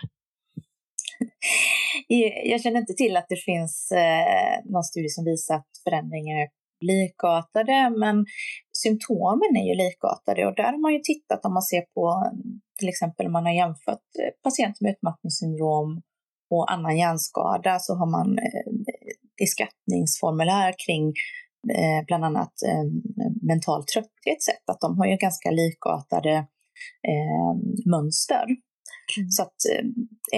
Jag 2.45 2.61
känner 2.61 2.79
inte 2.79 2.93
till 2.93 3.17
att 3.17 3.25
det 3.29 3.43
finns 3.45 3.91
eh, 3.91 4.71
någon 4.71 4.83
studie 4.83 5.09
som 5.09 5.25
visar 5.25 5.55
att 5.55 5.71
förändringar 5.83 6.35
är 6.35 6.47
likartade, 6.81 7.89
men 7.89 8.25
symptomen 8.83 9.51
är 9.61 9.67
ju 9.69 9.75
likartade 9.75 10.47
och 10.47 10.55
där 10.55 10.71
har 10.73 10.81
man 10.81 10.93
ju 10.93 10.99
tittat 10.99 11.45
om 11.45 11.53
man 11.53 11.69
ser 11.71 11.81
på 11.81 12.31
till 12.79 12.89
exempel 12.89 13.25
om 13.25 13.33
man 13.33 13.45
har 13.45 13.53
jämfört 13.53 14.09
eh, 14.21 14.31
patienter 14.43 14.83
med 14.83 14.91
utmattningssyndrom 14.91 16.01
och 16.51 16.71
annan 16.73 16.97
hjärnskada 16.97 17.79
så 17.79 17.95
har 17.95 18.09
man 18.17 18.39
i 19.43 19.47
skattningsformulär 19.47 20.73
kring 20.85 21.13
eh, 21.79 22.05
bland 22.07 22.25
annat 22.25 22.53
eh, 22.67 22.83
mental 23.41 23.83
trötthet 23.85 24.43
sett 24.43 24.69
att 24.71 24.81
de 24.81 24.97
har 24.97 25.05
ju 25.05 25.15
ganska 25.15 25.51
likartade 25.51 26.33
eh, 27.11 27.51
mönster. 27.85 28.45
Mm. 29.17 29.29
Så 29.29 29.41
att 29.43 29.59
eh, 29.73 29.85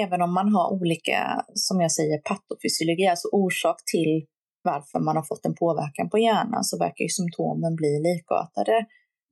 även 0.03 0.21
om 0.21 0.33
man 0.33 0.53
har 0.55 0.73
olika, 0.73 1.45
som 1.53 1.81
jag 1.81 1.91
säger, 1.91 2.17
patofysiologi, 2.17 3.07
alltså 3.07 3.27
orsak 3.31 3.77
till 3.91 4.25
varför 4.63 4.99
man 4.99 5.15
har 5.15 5.23
fått 5.23 5.45
en 5.45 5.55
påverkan 5.55 6.09
på 6.09 6.17
hjärnan, 6.17 6.63
så 6.63 6.77
verkar 6.77 7.03
ju 7.03 7.09
symptomen 7.09 7.75
bli 7.75 7.99
likartade. 7.99 8.85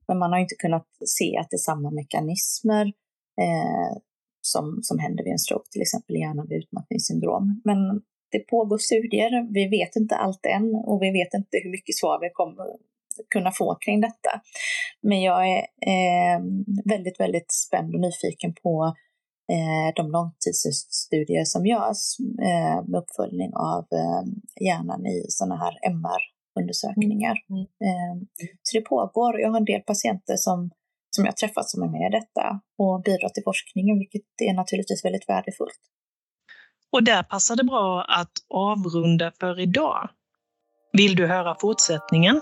Men 0.08 0.18
man 0.18 0.32
har 0.32 0.38
inte 0.38 0.54
kunnat 0.54 0.86
se 1.06 1.36
att 1.36 1.50
det 1.50 1.56
är 1.56 1.68
samma 1.70 1.90
mekanismer 1.90 2.86
eh, 3.44 3.92
som, 4.40 4.78
som 4.82 4.98
händer 4.98 5.24
vid 5.24 5.32
en 5.32 5.38
stroke, 5.38 5.70
till 5.70 5.82
exempel 5.82 6.16
hjärnan 6.16 6.46
vid 6.48 6.58
utmattningssyndrom. 6.58 7.62
Men 7.64 7.78
det 8.32 8.38
pågår 8.38 8.78
studier, 8.78 9.52
vi 9.54 9.68
vet 9.68 9.96
inte 9.96 10.16
allt 10.16 10.46
än 10.46 10.74
och 10.74 11.02
vi 11.02 11.10
vet 11.10 11.34
inte 11.34 11.56
hur 11.62 11.70
mycket 11.70 11.96
svar 11.96 12.20
vi 12.20 12.30
kommer 12.32 12.66
kunna 13.30 13.52
få 13.52 13.74
kring 13.74 14.00
detta. 14.00 14.30
Men 15.02 15.22
jag 15.22 15.48
är 15.48 15.58
eh, 15.92 16.40
väldigt, 16.84 17.20
väldigt 17.20 17.52
spänd 17.52 17.94
och 17.94 18.00
nyfiken 18.00 18.54
på 18.62 18.84
eh, 18.84 18.92
de 19.96 20.10
långtidsstudier 20.10 21.44
som 21.44 21.66
görs 21.66 22.02
eh, 22.48 22.88
med 22.88 22.98
uppföljning 23.02 23.52
av 23.54 23.86
eh, 23.92 24.22
hjärnan 24.66 25.06
i 25.06 25.24
sådana 25.28 25.56
här 25.56 25.78
MR-undersökningar. 25.82 27.36
Mm. 27.50 27.60
Mm. 27.60 28.26
så 28.62 28.78
det 28.78 28.84
pågår 28.84 29.32
och 29.34 29.40
jag 29.40 29.50
har 29.50 29.56
en 29.56 29.64
del 29.64 29.80
patienter 29.80 30.36
som, 30.36 30.70
som 31.10 31.24
jag 31.24 31.36
träffat 31.36 31.70
som 31.70 31.82
är 31.82 31.88
med 31.88 32.12
i 32.12 32.18
detta 32.18 32.60
och 32.78 33.02
bidrar 33.02 33.28
till 33.28 33.42
forskningen, 33.44 33.98
vilket 33.98 34.22
är 34.42 34.54
naturligtvis 34.54 35.04
väldigt 35.04 35.28
värdefullt. 35.28 35.80
Och 36.92 37.04
där 37.04 37.22
passar 37.22 37.56
det 37.56 37.64
bra 37.64 38.04
att 38.08 38.32
avrunda 38.54 39.32
för 39.40 39.60
idag. 39.60 40.10
Vill 40.92 41.16
du 41.16 41.26
höra 41.26 41.56
fortsättningen? 41.60 42.40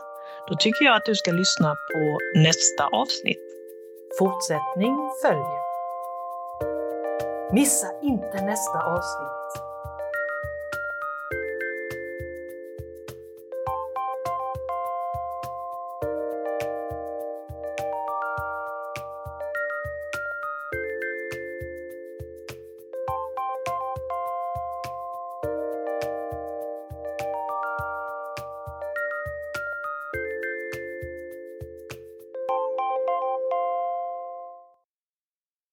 Då 0.49 0.55
tycker 0.57 0.85
jag 0.85 0.97
att 0.97 1.07
du 1.07 1.15
ska 1.15 1.33
lyssna 1.33 1.75
på 1.93 2.19
nästa 2.39 2.85
avsnitt. 2.87 3.39
Fortsättning 4.19 4.95
följer. 5.23 5.58
Missa 7.53 7.93
inte 8.03 8.41
nästa 8.41 8.83
avsnitt. 8.83 9.38